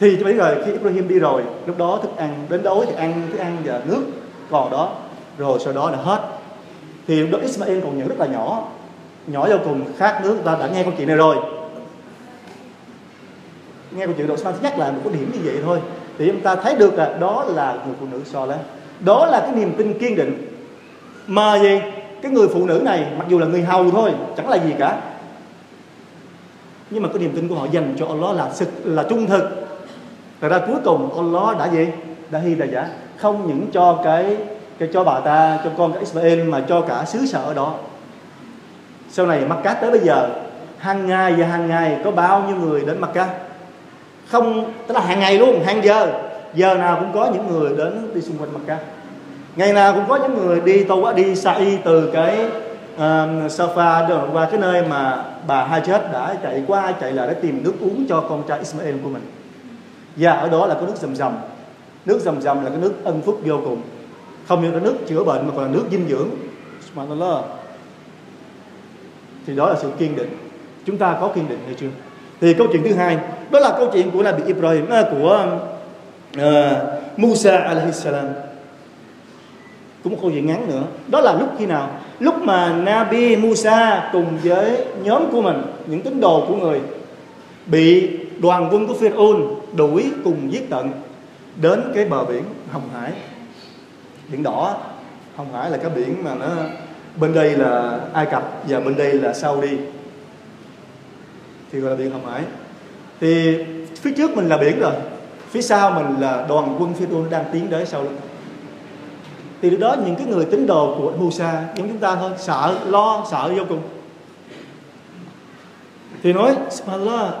Thì 0.00 0.16
bây 0.16 0.36
giờ 0.36 0.62
khi 0.66 0.72
Ibrahim 0.72 1.08
đi 1.08 1.18
rồi, 1.18 1.42
lúc 1.66 1.78
đó 1.78 1.98
thức 2.02 2.16
ăn, 2.16 2.46
đến 2.48 2.62
đói 2.62 2.86
thì 2.86 2.94
ăn 2.96 3.22
thức 3.32 3.38
ăn 3.38 3.56
và 3.64 3.80
nước 3.84 4.02
còn 4.50 4.70
đó. 4.70 4.90
Rồi 5.38 5.58
sau 5.64 5.72
đó 5.72 5.90
là 5.90 5.98
hết. 5.98 6.20
Thì 7.06 7.20
lúc 7.20 7.30
đó 7.30 7.38
Ismail 7.42 7.80
còn 7.80 7.98
nhỏ 7.98 8.04
rất 8.08 8.18
là 8.18 8.26
nhỏ 8.26 8.62
nhỏ 9.26 9.48
vô 9.48 9.56
cùng 9.64 9.84
khát 9.98 10.20
nước 10.22 10.38
ta 10.44 10.56
đã 10.60 10.68
nghe 10.68 10.82
câu 10.82 10.92
chuyện 10.96 11.08
này 11.08 11.16
rồi. 11.16 11.36
Nghe 13.90 14.06
câu 14.06 14.14
chuyện 14.16 14.26
đầu 14.26 14.36
Ismail 14.36 14.56
nhắc 14.62 14.78
lại 14.78 14.92
một 14.92 15.00
cái 15.04 15.12
điểm 15.12 15.30
như 15.32 15.38
vậy 15.44 15.56
thôi. 15.64 15.80
Thì 16.18 16.26
chúng 16.26 16.40
ta 16.40 16.56
thấy 16.56 16.76
được 16.76 16.94
là 16.94 17.16
đó 17.20 17.44
là 17.48 17.72
người 17.72 17.94
phụ 18.00 18.06
nữ 18.12 18.20
so 18.24 18.46
lên 18.46 18.58
đó 19.00 19.26
là 19.26 19.40
cái 19.40 19.52
niềm 19.54 19.74
tin 19.78 19.98
kiên 19.98 20.16
định. 20.16 20.48
Mà 21.26 21.58
gì? 21.58 21.80
Cái 22.22 22.32
người 22.32 22.48
phụ 22.48 22.66
nữ 22.66 22.80
này, 22.84 23.06
mặc 23.18 23.26
dù 23.28 23.38
là 23.38 23.46
người 23.46 23.62
hầu 23.62 23.90
thôi, 23.90 24.12
chẳng 24.36 24.48
là 24.48 24.56
gì 24.56 24.74
cả. 24.78 25.00
Nhưng 26.90 27.02
mà 27.02 27.08
cái 27.08 27.18
niềm 27.18 27.32
tin 27.36 27.48
của 27.48 27.54
họ 27.54 27.66
dành 27.70 27.94
cho 27.98 28.06
Allah 28.06 28.36
là 28.36 28.50
sự, 28.54 28.66
là 28.84 29.02
trung 29.02 29.26
thực. 29.26 29.66
Thật 30.40 30.48
ra 30.48 30.58
cuối 30.66 30.76
cùng 30.84 31.16
Allah 31.16 31.58
đã 31.58 31.68
gì? 31.72 31.88
Đã 32.30 32.38
hy 32.38 32.54
là 32.54 32.66
giả 32.66 32.88
không 33.16 33.46
những 33.48 33.66
cho 33.72 34.00
cái 34.04 34.36
cái 34.78 34.88
cho 34.92 35.04
bà 35.04 35.20
ta, 35.20 35.58
cho 35.64 35.70
con 35.78 35.92
cái 35.92 36.00
Israel 36.00 36.42
mà 36.42 36.60
cho 36.68 36.80
cả 36.80 37.04
xứ 37.04 37.26
sở 37.26 37.54
đó 37.54 37.74
sau 39.16 39.26
này 39.26 39.44
Makkah 39.48 39.80
tới 39.80 39.90
bây 39.90 40.00
giờ 40.00 40.28
hàng 40.78 41.06
ngày 41.06 41.34
và 41.38 41.46
hàng 41.46 41.68
ngày 41.68 42.00
có 42.04 42.10
bao 42.10 42.44
nhiêu 42.48 42.56
người 42.56 42.84
đến 42.86 43.00
Makkah 43.00 43.28
không 44.28 44.72
tức 44.86 44.94
là 44.94 45.00
hàng 45.00 45.20
ngày 45.20 45.38
luôn 45.38 45.64
hàng 45.64 45.84
giờ. 45.84 46.12
Giờ 46.54 46.74
nào 46.74 46.96
cũng 47.00 47.12
có 47.14 47.30
những 47.34 47.46
người 47.48 47.76
đến 47.76 48.10
đi 48.14 48.20
xung 48.20 48.38
quanh 48.38 48.52
Makkah 48.52 48.78
ngày 49.56 49.72
nào 49.72 49.94
cũng 49.94 50.04
có 50.08 50.16
những 50.16 50.34
người 50.34 50.60
đi 50.60 50.84
tàu 50.84 51.12
đi 51.12 51.34
Sa'i 51.34 51.76
từ 51.84 52.10
cái 52.12 52.38
um, 52.98 53.46
uh, 53.46 53.52
Safa 53.52 54.32
qua 54.32 54.48
cái 54.50 54.60
nơi 54.60 54.82
mà 54.88 55.24
bà 55.46 55.68
Hajat 55.68 56.12
đã 56.12 56.34
chạy 56.42 56.62
qua 56.66 56.92
chạy 56.92 57.12
lại 57.12 57.26
để 57.26 57.34
tìm 57.34 57.64
nước 57.64 57.74
uống 57.80 58.06
cho 58.08 58.20
con 58.20 58.42
trai 58.48 58.58
Ismail 58.58 58.96
của 59.02 59.08
mình. 59.08 59.22
Và 60.16 60.32
ở 60.32 60.48
đó 60.48 60.66
là 60.66 60.74
có 60.74 60.80
nước 60.86 60.96
rầm 60.96 61.16
rầm. 61.16 61.36
Nước 62.06 62.18
rầm 62.20 62.40
rầm 62.40 62.64
là 62.64 62.70
cái 62.70 62.78
nước 62.78 62.92
ân 63.04 63.20
phúc 63.22 63.40
vô 63.44 63.60
cùng. 63.64 63.82
Không 64.48 64.62
những 64.62 64.74
là 64.74 64.80
nước 64.80 64.94
chữa 65.08 65.24
bệnh 65.24 65.46
mà 65.46 65.52
còn 65.56 65.64
là 65.64 65.70
nước 65.70 65.84
dinh 65.90 66.06
dưỡng. 66.08 66.28
Subhanallah 66.88 67.44
thì 69.46 69.56
đó 69.56 69.68
là 69.68 69.76
sự 69.82 69.90
kiên 69.98 70.16
định. 70.16 70.36
Chúng 70.86 70.98
ta 70.98 71.16
có 71.20 71.28
kiên 71.28 71.48
định 71.48 71.58
hay 71.66 71.74
chưa? 71.80 71.88
Thì 72.40 72.54
câu 72.54 72.66
chuyện 72.72 72.82
thứ 72.84 72.94
hai 72.94 73.18
đó 73.50 73.60
là 73.60 73.74
câu 73.78 73.90
chuyện 73.92 74.10
của 74.10 74.22
Nabi 74.22 74.42
Ibrahim 74.46 74.88
à, 74.90 75.04
của 75.10 75.46
uh, 76.36 76.42
Musa 77.16 77.56
alaihi 77.56 77.92
salam. 77.92 78.26
Cũng 80.04 80.12
một 80.12 80.18
câu 80.22 80.30
chuyện 80.30 80.46
ngắn 80.46 80.68
nữa. 80.68 80.82
Đó 81.08 81.20
là 81.20 81.32
lúc 81.32 81.48
khi 81.58 81.66
nào? 81.66 81.90
Lúc 82.20 82.34
mà 82.42 82.72
Nabi 82.72 83.36
Musa 83.36 84.10
cùng 84.12 84.26
với 84.42 84.84
nhóm 85.02 85.30
của 85.32 85.42
mình 85.42 85.62
những 85.86 86.00
tín 86.00 86.20
đồ 86.20 86.44
của 86.48 86.56
người 86.56 86.80
bị 87.66 88.10
đoàn 88.38 88.68
quân 88.72 88.86
của 88.86 88.94
Pharaoh 88.94 89.36
đuổi 89.76 90.10
cùng 90.24 90.52
giết 90.52 90.70
tận 90.70 90.90
đến 91.62 91.82
cái 91.94 92.04
bờ 92.04 92.24
biển 92.24 92.42
Hồng 92.72 92.88
Hải. 92.94 93.12
Biển 94.28 94.42
đỏ. 94.42 94.76
Hồng 95.36 95.54
Hải 95.54 95.70
là 95.70 95.76
cái 95.76 95.90
biển 95.90 96.24
mà 96.24 96.34
nó 96.34 96.46
bên 97.16 97.34
đây 97.34 97.56
là 97.56 98.00
Ai 98.12 98.26
Cập 98.26 98.62
và 98.68 98.80
bên 98.80 98.96
đây 98.96 99.12
là 99.12 99.34
Saudi. 99.34 99.76
Thì 101.72 101.80
gọi 101.80 101.90
là 101.90 101.96
biển 101.96 102.10
Hồng 102.10 102.26
Hải. 102.32 102.42
Thì 103.20 103.58
phía 103.96 104.12
trước 104.16 104.36
mình 104.36 104.48
là 104.48 104.56
biển 104.56 104.80
rồi. 104.80 104.92
Phía 105.50 105.62
sau 105.62 105.90
mình 105.90 106.20
là 106.20 106.46
đoàn 106.48 106.76
quân 106.78 106.94
Pharaoh 106.94 107.30
đang 107.30 107.44
tiến 107.52 107.66
tới 107.70 107.86
sau 107.86 108.02
lưng 108.02 108.16
thì 109.62 109.70
lúc 109.70 109.80
đó 109.80 109.96
những 110.06 110.16
cái 110.16 110.26
người 110.26 110.44
tín 110.44 110.66
đồ 110.66 110.94
của 110.98 111.12
Musa 111.18 111.64
giống 111.76 111.88
chúng 111.88 111.98
ta 111.98 112.16
thôi, 112.16 112.30
sợ, 112.38 112.78
lo, 112.86 113.26
sợ 113.30 113.52
vô 113.56 113.62
cùng. 113.68 113.80
Thì 116.22 116.32
nói, 116.32 116.54
subhanallah, 116.70 117.34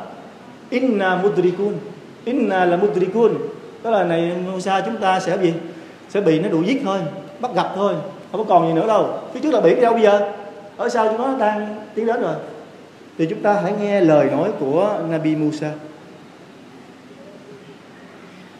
inna 0.70 1.16
mudrikun, 1.16 1.74
inna 2.24 2.64
là 2.64 2.76
mudrikun. 2.76 3.34
Tức 3.82 3.90
là 3.90 4.04
này, 4.04 4.32
Musa 4.52 4.80
chúng 4.80 4.96
ta 4.96 5.20
sẽ 5.20 5.38
gì 5.42 5.54
sẽ 6.08 6.20
bị 6.20 6.40
nó 6.40 6.48
đuổi 6.48 6.64
giết 6.66 6.80
thôi, 6.84 6.98
bắt 7.40 7.50
gặp 7.54 7.72
thôi 7.74 7.94
không 8.36 8.48
còn 8.48 8.68
gì 8.68 8.72
nữa 8.72 8.86
đâu. 8.86 9.18
Phía 9.32 9.40
trước 9.40 9.50
là 9.50 9.60
biển 9.60 9.80
đâu 9.80 9.92
bây 9.92 10.02
giờ? 10.02 10.32
Ở 10.76 10.88
sau 10.88 11.08
chúng 11.08 11.18
nó 11.18 11.36
đang 11.38 11.76
tiến 11.94 12.06
đến 12.06 12.20
rồi. 12.20 12.34
Thì 13.18 13.26
chúng 13.30 13.42
ta 13.42 13.52
hãy 13.52 13.72
nghe 13.80 14.00
lời 14.00 14.28
nói 14.30 14.50
của 14.60 14.98
Nabi 15.08 15.36
Musa. 15.36 15.70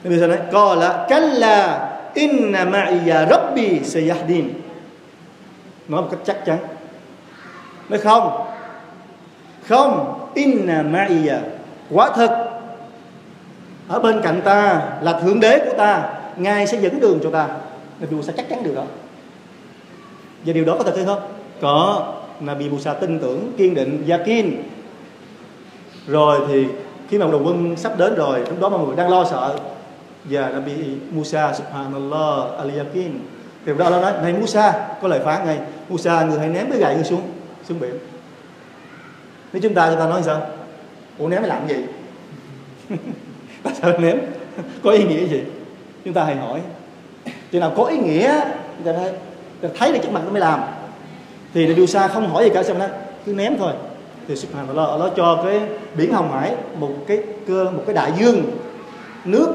Nabi 0.04 0.16
Musa 0.16 0.26
nói 0.26 0.38
có 0.52 0.74
là 0.74 1.06
kalla, 1.08 1.90
inna 2.14 2.64
ma'iya 2.64 3.26
rabbi 3.30 3.80
sayahdin. 3.84 4.48
Nói 5.88 6.02
một 6.02 6.08
cách 6.10 6.20
chắc 6.24 6.44
chắn. 6.44 6.58
Nói 7.88 7.98
không. 7.98 8.46
Không, 9.68 10.20
inna 10.34 10.82
ma'iya. 10.82 11.38
Quả 11.90 12.10
thật, 12.14 12.48
ở 13.88 13.98
bên 14.00 14.20
cạnh 14.22 14.40
ta 14.44 14.82
là 15.00 15.20
thượng 15.20 15.40
đế 15.40 15.58
của 15.58 15.74
ta, 15.78 16.08
ngài 16.36 16.66
sẽ 16.66 16.78
dẫn 16.80 17.00
đường 17.00 17.20
cho 17.22 17.30
ta. 17.30 17.48
Nabi 18.00 18.16
Musa 18.16 18.32
chắc 18.36 18.48
chắn 18.48 18.62
điều 18.62 18.74
đó 18.74 18.82
và 20.46 20.52
điều 20.52 20.64
đó 20.64 20.74
có 20.78 20.84
thật 20.84 20.96
hay 20.96 21.04
không? 21.04 21.20
Có. 21.60 22.12
Nabi 22.40 22.68
Musa 22.68 22.94
tin 22.94 23.18
tưởng, 23.18 23.52
kiên 23.56 23.74
định 23.74 24.04
yakin 24.08 24.62
rồi 26.06 26.40
thì 26.48 26.66
khi 27.08 27.18
mà 27.18 27.26
đồng 27.26 27.46
quân 27.46 27.76
sắp 27.76 27.98
đến 27.98 28.14
rồi, 28.14 28.40
lúc 28.40 28.60
đó 28.60 28.68
mọi 28.68 28.86
người 28.86 28.96
đang 28.96 29.10
lo 29.10 29.24
sợ. 29.24 29.58
Và 30.24 30.48
Nabi 30.48 30.72
Musa 31.10 31.54
subhanallah 31.54 32.58
al 32.58 32.78
yakin 32.78 33.18
thì 33.66 33.72
đó 33.78 33.84
Allah 33.84 34.02
nói, 34.02 34.12
này 34.22 34.32
Musa, 34.32 34.72
có 35.02 35.08
lời 35.08 35.20
phán 35.24 35.46
ngay. 35.46 35.58
Musa, 35.88 36.24
người 36.24 36.38
hãy 36.38 36.48
ném 36.48 36.70
cái 36.70 36.80
gậy 36.80 36.94
người 36.94 37.04
xuống 37.04 37.22
xuống 37.68 37.80
biển. 37.80 37.94
Nếu 39.52 39.62
chúng 39.62 39.74
ta 39.74 39.90
chúng 39.90 39.98
ta 39.98 40.06
nói 40.06 40.22
sao? 40.22 40.42
Ủa, 41.18 41.28
ném 41.28 41.42
làm 41.42 41.68
gì? 41.68 41.76
Tại 43.62 43.74
sao 43.82 43.98
ném. 43.98 44.18
Có 44.82 44.90
ý 44.90 45.04
nghĩa 45.04 45.26
gì? 45.26 45.42
Chúng 46.04 46.14
ta 46.14 46.24
hãy 46.24 46.36
hỏi. 46.36 46.60
Chừng 47.50 47.60
nào 47.60 47.72
có 47.76 47.84
ý 47.84 47.98
nghĩa? 47.98 48.40
Chúng 48.76 48.86
ta 48.86 48.92
nói 48.92 49.10
thấy 49.78 49.92
được 49.92 49.98
chất 50.02 50.12
mặt 50.12 50.20
nó 50.24 50.30
mới 50.30 50.40
làm. 50.40 50.60
Thì 51.54 51.66
Nabi 51.66 51.86
Sa 51.86 52.08
không 52.08 52.28
hỏi 52.28 52.44
gì 52.44 52.50
cả 52.54 52.62
xong 52.62 52.78
nó 52.78 52.86
cứ 53.26 53.32
ném 53.32 53.58
thôi. 53.58 53.72
Thì 54.28 54.36
subhanallah 54.36 54.88
Allah 54.88 55.12
cho 55.16 55.42
cái 55.44 55.60
biển 55.96 56.12
hồng 56.12 56.32
hải 56.32 56.54
một 56.78 56.92
cái 57.06 57.22
cơ 57.46 57.64
một 57.64 57.82
cái 57.86 57.94
đại 57.94 58.12
dương 58.18 58.42
nước 59.24 59.48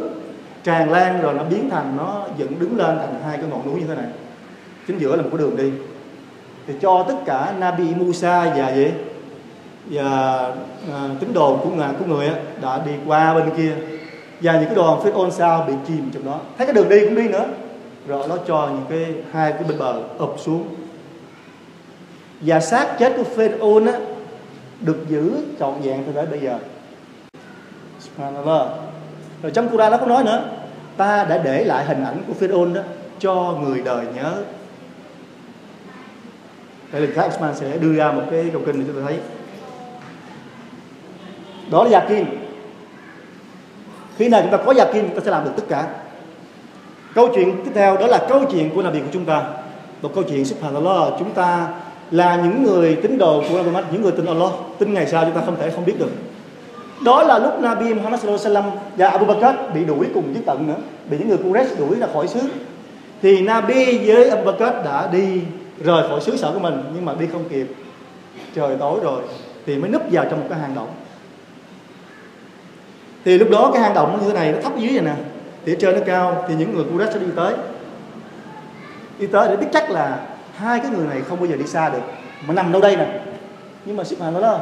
tràn 0.63 0.91
lan 0.91 1.21
rồi 1.21 1.33
nó 1.33 1.43
biến 1.43 1.69
thành 1.69 1.97
nó 1.97 2.25
dựng 2.37 2.59
đứng 2.59 2.77
lên 2.77 2.97
thành 2.97 3.21
hai 3.25 3.37
cái 3.37 3.45
ngọn 3.49 3.65
núi 3.65 3.79
như 3.79 3.87
thế 3.87 3.95
này. 3.95 4.05
Chính 4.87 4.99
giữa 4.99 5.15
là 5.15 5.21
một 5.21 5.29
cái 5.31 5.37
đường 5.37 5.57
đi. 5.57 5.71
Thì 6.67 6.73
cho 6.81 7.05
tất 7.07 7.15
cả 7.25 7.53
Nabi 7.59 7.93
Musa 7.95 8.53
và 8.55 8.75
gì? 8.75 8.87
Và 9.85 10.37
à, 10.93 11.09
tín 11.19 11.33
đồ 11.33 11.59
của 11.63 11.69
ngài 11.69 11.89
của 11.99 12.05
người 12.05 12.29
đã 12.61 12.81
đi 12.85 12.91
qua 13.05 13.33
bên 13.33 13.49
kia. 13.57 13.71
Và 14.41 14.53
những 14.53 14.65
cái 14.65 14.75
đoàn 14.75 14.99
phía 15.03 15.11
ôn 15.11 15.31
sao 15.31 15.65
bị 15.67 15.73
chìm 15.87 16.09
trong 16.13 16.25
đó. 16.25 16.39
Thấy 16.57 16.67
cái 16.67 16.73
đường 16.73 16.89
đi 16.89 16.99
cũng 17.05 17.15
đi 17.15 17.27
nữa 17.27 17.45
rồi 18.07 18.27
nó 18.27 18.37
cho 18.47 18.69
những 18.73 18.85
cái, 18.89 19.15
hai 19.31 19.51
cái 19.51 19.63
bên 19.63 19.77
bờ 19.79 20.01
ập 20.17 20.29
xuống. 20.37 20.75
Và 22.41 22.59
xác 22.59 22.95
chết 22.99 23.13
của 23.17 23.23
phết 23.23 23.51
á, 23.85 23.99
được 24.81 25.05
giữ 25.09 25.37
trọn 25.59 25.81
vẹn 25.81 26.03
cho 26.05 26.11
đến 26.21 26.31
bây 26.31 26.39
giờ. 26.39 26.59
Subhanallah. 27.99 28.67
Rồi 29.41 29.51
trong 29.51 29.69
Quran 29.69 29.91
nó 29.91 29.97
có 29.97 30.05
nói 30.05 30.23
nữa, 30.23 30.49
ta 30.97 31.23
đã 31.23 31.37
để 31.37 31.63
lại 31.63 31.85
hình 31.85 32.03
ảnh 32.03 32.23
của 32.27 32.33
Pharaoh 32.33 32.73
đó 32.73 32.81
cho 33.19 33.57
người 33.61 33.81
đời 33.81 34.05
nhớ. 34.15 34.43
Đây 36.91 37.01
là 37.01 37.13
khác 37.15 37.27
Usman 37.27 37.55
sẽ 37.55 37.77
đưa 37.77 37.93
ra 37.93 38.11
một 38.11 38.23
cái 38.31 38.49
câu 38.53 38.61
kinh 38.65 38.79
để 38.79 38.85
chúng 38.87 38.95
ta 38.95 39.01
thấy. 39.07 39.19
Đó 41.71 41.83
là 41.83 41.99
Yakin. 41.99 42.25
Khi 44.17 44.29
nào 44.29 44.41
chúng 44.41 44.51
ta 44.51 44.57
có 44.57 44.73
Yakin, 44.77 45.05
chúng 45.07 45.15
ta 45.15 45.21
sẽ 45.25 45.31
làm 45.31 45.43
được 45.43 45.51
tất 45.55 45.63
cả 45.69 45.87
câu 47.15 47.29
chuyện 47.35 47.55
tiếp 47.65 47.71
theo 47.73 47.97
đó 47.97 48.07
là 48.07 48.25
câu 48.29 48.43
chuyện 48.51 48.69
của 48.75 48.81
Nabi 48.81 48.99
của 48.99 49.09
chúng 49.11 49.25
ta. 49.25 49.43
Một 50.01 50.11
câu 50.15 50.23
chuyện 50.23 50.45
Subhanallah 50.45 51.13
chúng 51.19 51.31
ta 51.31 51.67
là 52.11 52.35
những 52.35 52.63
người 52.63 52.95
tín 52.95 53.17
đồ 53.17 53.43
của 53.49 53.57
Muhammad, 53.57 53.85
những 53.91 54.01
người 54.01 54.11
tin 54.11 54.25
Allah. 54.25 54.51
Tin 54.79 54.93
ngày 54.93 55.07
sau 55.07 55.25
chúng 55.25 55.33
ta 55.33 55.41
không 55.45 55.55
thể 55.59 55.69
không 55.69 55.85
biết 55.85 55.99
được. 55.99 56.09
Đó 57.05 57.23
là 57.23 57.39
lúc 57.39 57.59
Nabi 57.59 57.93
Muhammad 57.93 58.21
sallallahu 58.21 58.45
alaihi 58.45 58.55
wasallam 58.55 58.97
và 58.97 59.07
Abu 59.07 59.25
Bakr 59.25 59.73
bị 59.73 59.85
đuổi 59.85 60.07
cùng 60.13 60.33
với 60.33 60.41
tận 60.45 60.67
nữa 60.67 60.75
bị 61.09 61.17
những 61.17 61.29
người 61.29 61.37
Quraysh 61.37 61.79
đuổi 61.79 61.99
ra 61.99 62.07
khỏi 62.13 62.27
xứ. 62.27 62.39
Thì 63.21 63.41
Nabi 63.41 63.97
với 64.07 64.29
Abu 64.29 64.51
Bakr 64.51 64.85
đã 64.85 65.09
đi 65.11 65.41
rời 65.83 66.09
khỏi 66.09 66.21
xứ 66.21 66.37
sở 66.37 66.51
của 66.53 66.59
mình 66.59 66.83
nhưng 66.93 67.05
mà 67.05 67.13
đi 67.19 67.25
không 67.31 67.43
kịp. 67.49 67.67
Trời 68.55 68.75
tối 68.79 68.99
rồi 69.03 69.21
thì 69.65 69.77
mới 69.77 69.89
núp 69.89 70.01
vào 70.11 70.25
trong 70.29 70.39
một 70.39 70.45
cái 70.49 70.59
hang 70.59 70.75
động. 70.75 70.87
Thì 73.25 73.37
lúc 73.37 73.49
đó 73.49 73.71
cái 73.73 73.81
hang 73.81 73.93
động 73.93 74.19
như 74.21 74.27
thế 74.27 74.33
này 74.33 74.51
nó 74.51 74.61
thấp 74.61 74.71
dưới 74.77 74.89
vậy 74.93 75.01
nè 75.01 75.13
thì 75.65 75.73
ở 75.73 75.75
trên 75.79 75.95
nó 75.95 76.01
cao 76.05 76.45
thì 76.47 76.55
những 76.55 76.75
người 76.75 76.83
Quraysh 76.83 77.13
sẽ 77.13 77.19
đi 77.19 77.31
tới. 77.35 77.53
Đi 79.19 79.27
tới 79.27 79.47
để 79.47 79.55
biết 79.55 79.67
chắc 79.73 79.89
là 79.91 80.19
hai 80.55 80.79
cái 80.79 80.91
người 80.91 81.07
này 81.07 81.21
không 81.21 81.39
bao 81.39 81.47
giờ 81.47 81.55
đi 81.55 81.67
xa 81.67 81.89
được, 81.89 82.01
mà 82.47 82.53
nằm 82.53 82.71
đâu 82.71 82.81
đây 82.81 82.95
nè. 82.95 83.21
Nhưng 83.85 83.97
mà 83.97 84.03
ship 84.03 84.21
hàng 84.21 84.41
đó, 84.41 84.59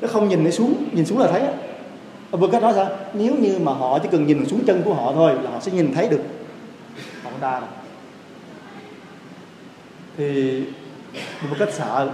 nó 0.00 0.08
không 0.08 0.28
nhìn 0.28 0.44
nó 0.44 0.50
xuống, 0.50 0.84
nhìn 0.92 1.06
xuống 1.06 1.18
là 1.18 1.26
thấy 1.26 1.40
á. 1.40 1.52
Vừa 2.30 2.48
cách 2.48 2.62
nói 2.62 2.72
sao? 2.76 2.88
Nếu 3.12 3.34
như 3.34 3.58
mà 3.58 3.72
họ 3.72 3.98
chỉ 3.98 4.08
cần 4.12 4.26
nhìn 4.26 4.46
xuống 4.46 4.64
chân 4.66 4.82
của 4.82 4.94
họ 4.94 5.12
thôi 5.14 5.32
là 5.42 5.50
họ 5.50 5.60
sẽ 5.60 5.72
nhìn 5.72 5.94
thấy 5.94 6.08
được. 6.08 6.20
Họ 7.24 7.30
đa 7.40 7.60
này 7.60 7.68
thì 10.16 10.62
một 11.50 11.56
cách 11.58 11.68
sợ. 11.72 12.08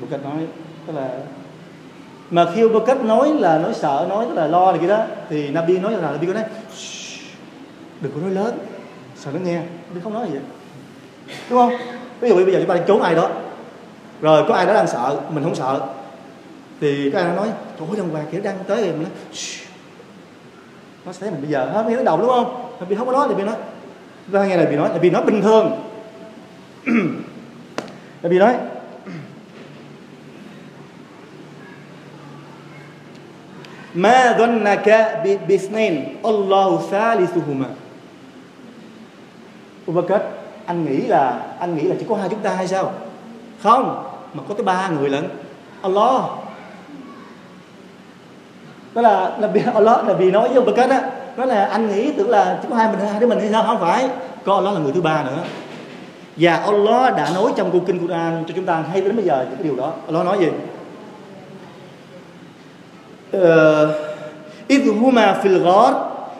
Một 0.00 0.06
cách 0.10 0.20
nói, 0.24 0.46
tức 0.86 0.92
là, 0.96 1.08
mà 2.30 2.46
khi 2.54 2.68
một 2.68 2.84
cách 2.86 3.04
nói 3.04 3.32
là 3.32 3.58
nói 3.58 3.74
sợ, 3.74 4.06
nói 4.08 4.26
tức 4.28 4.34
là 4.34 4.46
lo 4.46 4.72
này 4.72 4.80
kia 4.80 4.88
đó, 4.88 5.04
thì 5.30 5.48
Nabi 5.48 5.78
nói 5.78 5.92
là 5.92 6.10
Nabi 6.10 6.26
có 6.26 6.32
nói 6.32 6.44
đừng 8.03 8.11
có 8.11 8.21
nói 8.21 8.31
lớn 8.31 8.57
sợ 9.15 9.31
nó 9.33 9.39
nghe 9.39 9.61
Nabi 9.87 10.01
không 10.03 10.13
nói 10.13 10.27
gì 10.27 10.31
vậy 10.33 10.41
đúng 11.49 11.59
không 11.59 11.73
ví 12.19 12.29
dụ 12.29 12.35
bây 12.35 12.53
giờ 12.53 12.59
chúng 12.59 12.67
ta 12.77 12.83
trốn 12.87 13.01
ai 13.01 13.15
đó 13.15 13.29
rồi 14.21 14.45
có 14.47 14.53
ai 14.53 14.65
đó 14.65 14.73
đang 14.73 14.87
sợ 14.87 15.19
mình 15.29 15.43
không 15.43 15.55
sợ 15.55 15.87
thì 16.81 17.11
cái 17.11 17.21
ai 17.21 17.31
đó 17.31 17.35
nói 17.35 17.51
trời 17.79 17.87
ơi 17.87 17.97
đằng 17.97 18.09
hoàng 18.09 18.25
kiểu 18.31 18.41
đang 18.41 18.57
tới 18.67 18.81
rồi 18.81 18.91
mình 18.91 19.03
nói 19.03 19.11
nó 21.05 21.11
sẽ 21.11 21.19
thấy 21.19 21.31
mình 21.31 21.41
bây 21.41 21.51
giờ 21.51 21.69
hết 21.73 21.85
nghe 21.87 21.95
nó 21.95 22.03
đầu 22.03 22.17
đúng 22.17 22.29
không 22.29 22.71
Nabi 22.79 22.95
không 22.95 23.07
có 23.07 23.13
nói 23.13 23.27
Nabi 23.29 23.43
nói 23.43 23.55
ra 24.31 24.45
nghe 24.45 24.57
là 24.57 24.65
bị 24.65 24.75
nói 24.75 24.89
là 24.89 24.97
bị 24.97 25.09
nói 25.09 25.23
bình 25.23 25.41
thường 25.41 25.83
là 28.21 28.29
bị 28.29 28.39
nói 28.39 28.55
ما 33.95 34.37
ظنك 34.37 34.87
باثنين 35.47 36.15
الله 36.25 36.69
ثالثهما 36.91 37.69
Abu 39.87 40.01
Bakr 40.01 40.23
anh 40.65 40.85
nghĩ 40.85 40.97
là 40.97 41.39
anh 41.59 41.75
nghĩ 41.75 41.83
là 41.83 41.95
chỉ 41.99 42.05
có 42.09 42.15
hai 42.15 42.29
chúng 42.29 42.39
ta 42.39 42.53
hay 42.53 42.67
sao 42.67 42.91
không 43.63 44.03
mà 44.33 44.43
có 44.49 44.53
tới 44.53 44.63
ba 44.63 44.87
người 44.87 45.09
lận 45.09 45.27
Allah 45.81 46.21
đó 48.95 49.01
là 49.01 49.37
là 49.39 49.47
vì 49.47 49.61
Allah 49.73 50.07
là 50.07 50.13
vì 50.13 50.31
nói 50.31 50.49
với 50.49 50.57
Abu 50.57 50.71
Bakr 50.71 50.91
á 50.91 51.09
đó 51.37 51.45
là 51.45 51.65
anh 51.65 51.89
nghĩ 51.89 52.11
tưởng 52.11 52.29
là 52.29 52.59
chỉ 52.61 52.67
có 52.69 52.75
hai 52.75 52.91
mình 52.91 52.99
hai 52.99 53.19
đứa 53.19 53.27
mình 53.27 53.39
hay 53.39 53.49
sao 53.51 53.63
không 53.63 53.79
phải 53.79 54.09
có 54.45 54.55
Allah 54.55 54.73
là 54.73 54.79
người 54.79 54.91
thứ 54.91 55.01
ba 55.01 55.23
nữa 55.23 55.43
và 56.35 56.55
Allah 56.55 57.15
đã 57.15 57.29
nói 57.35 57.53
trong 57.55 57.71
câu 57.71 57.81
kinh 57.87 57.99
Quran 57.99 58.43
cho 58.47 58.53
chúng 58.55 58.65
ta 58.65 58.83
hay 58.91 59.01
đến 59.01 59.15
bây 59.15 59.25
giờ 59.25 59.45
những 59.49 59.55
cái 59.55 59.63
điều 59.63 59.75
đó 59.75 59.93
Allah 60.07 60.25
nói 60.25 60.39
gì 60.39 60.49
إذ 64.69 64.83
هما 65.01 65.33
في 65.41 65.47
الغار 65.47 65.93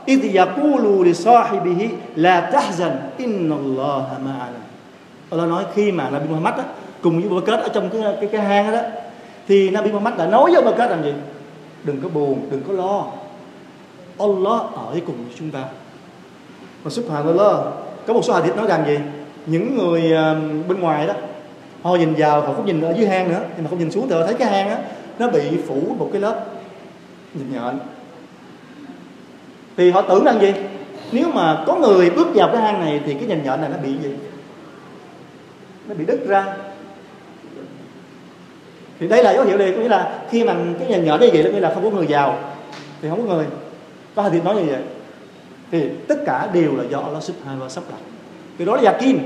إذ 0.08 0.22
يقول 0.36 1.08
لصاحبه 1.08 1.89
لا 2.15 2.39
تحزن 2.39 2.94
إن 3.20 3.50
الله 3.52 4.08
معنا 4.26 4.62
Allah 5.30 5.50
nói 5.50 5.63
khi 5.76 5.92
mà 5.92 6.10
Nabi 6.10 6.28
Muhammad 6.30 6.54
á, 6.54 6.63
cùng 7.02 7.22
với 7.22 7.42
Bơ 7.42 7.54
ở 7.54 7.70
trong 7.74 7.89
cái 7.89 8.02
cái 8.22 8.30
cái 8.32 8.42
hang 8.42 8.72
đó 8.72 8.82
thì 9.48 9.70
Nabi 9.70 9.92
Muhammad 9.92 10.13
đã 10.18 10.26
nói 10.26 10.52
với 10.52 10.62
Bơ 10.62 10.72
Kết 10.78 10.89
rằng 10.89 11.04
gì 11.04 11.13
đừng 11.84 12.02
có 12.02 12.10
buồn 12.10 12.48
đừng 12.52 12.63
có 12.68 12.74
lo 12.74 13.06
Allah 14.20 14.62
ở 14.76 14.92
với 14.92 15.02
cùng 15.02 15.15
với 15.15 15.34
chúng 15.39 15.52
ta 15.52 15.63
và 16.84 16.92
subhanallah 16.92 17.58
có 18.08 18.13
một 18.13 18.26
số 18.26 18.34
hadith 18.34 18.56
nói 18.56 18.68
rằng 18.68 18.84
gì 18.88 19.00
những 19.46 19.78
người 19.78 20.02
bên 20.68 20.80
ngoài 20.80 21.08
đó 21.08 21.13
họ 21.82 21.96
nhìn 21.96 22.13
vào 22.18 22.42
họ 22.42 22.54
không 22.54 22.65
nhìn 22.65 22.82
ở 22.82 22.94
dưới 22.98 23.08
hang 23.08 23.30
nữa 23.30 23.42
nhưng 23.56 23.63
mà 23.63 23.70
không 23.70 23.80
nhìn 23.80 23.92
xuống 23.92 24.08
thì 24.10 24.15
họ 24.15 24.26
thấy 24.26 24.34
cái 24.34 24.50
hang 24.50 24.70
á 24.70 24.78
nó 25.20 25.28
bị 25.28 25.42
phủ 25.68 25.96
một 25.98 26.10
cái 26.13 26.22
lớp 26.22 26.46
nhìn 27.34 27.52
nhện 27.52 27.80
thì 29.77 29.91
họ 29.91 30.03
tưởng 30.03 30.25
rằng 30.25 30.41
gì? 30.41 30.53
Nếu 31.13 31.29
mà 31.29 31.65
có 31.67 31.77
người 31.77 32.11
bước 32.11 32.29
vào 32.35 32.49
cái 32.53 32.63
hang 32.63 32.81
này 32.81 33.01
thì 33.07 33.15
cái 33.15 33.27
nhành 33.27 33.43
nhện 33.45 33.61
này 33.61 33.71
nó 33.71 33.77
bị 33.83 33.91
gì? 34.03 34.15
Nó 35.89 35.95
bị 35.95 36.05
đứt 36.05 36.27
ra. 36.27 36.57
Thì 39.01 39.09
đây 39.09 39.23
là 39.23 39.33
dấu 39.35 39.45
hiệu 39.45 39.59
liền, 39.59 39.75
có 39.75 39.81
nghĩa 39.81 39.89
là 39.89 40.21
khi 40.31 40.45
mà 40.45 40.57
cái 40.79 40.89
nhành 40.89 41.05
nhện 41.05 41.21
như 41.21 41.31
vậy 41.33 41.43
là 41.43 41.51
nghĩa 41.51 41.61
là 41.61 41.75
không 41.75 41.85
có 41.85 41.91
người 41.91 42.07
vào, 42.09 42.39
thì 43.03 43.09
không 43.09 43.29
có 43.29 43.35
người. 43.35 43.47
Có 44.15 44.23
hai 44.23 44.41
nói 44.45 44.55
như 44.55 44.63
vậy. 44.71 44.83
Thì 45.71 45.89
tất 46.09 46.19
cả 46.27 46.49
đều 46.53 46.77
là 46.77 46.85
do 46.91 47.01
Allah 47.01 47.23
subhanahu 47.23 47.67
wa 47.67 47.69
sắp 47.69 47.85
đặt. 47.91 47.99
Thì 48.59 48.65
đó 48.65 48.77
là 48.77 48.93
yakin. 48.93 49.19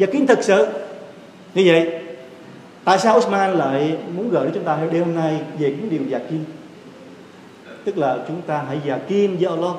Yakin 0.00 0.26
thực 0.26 0.42
sự. 0.42 0.66
Như 1.54 1.62
vậy, 1.66 2.00
tại 2.84 2.98
sao 2.98 3.18
Osman 3.18 3.52
lại 3.52 3.96
muốn 4.16 4.28
gửi 4.30 4.44
đến 4.44 4.54
chúng 4.54 4.64
ta 4.64 4.78
theo 4.92 5.04
hôm 5.04 5.14
nay 5.14 5.38
về 5.58 5.74
những 5.80 5.90
điều 5.90 6.18
yakin? 6.18 6.44
Tức 7.88 7.98
là 7.98 8.16
chúng 8.28 8.42
ta 8.42 8.64
hãy 8.68 8.78
già 8.86 8.98
kim 9.08 9.36
với 9.36 9.46
Allah. 9.46 9.74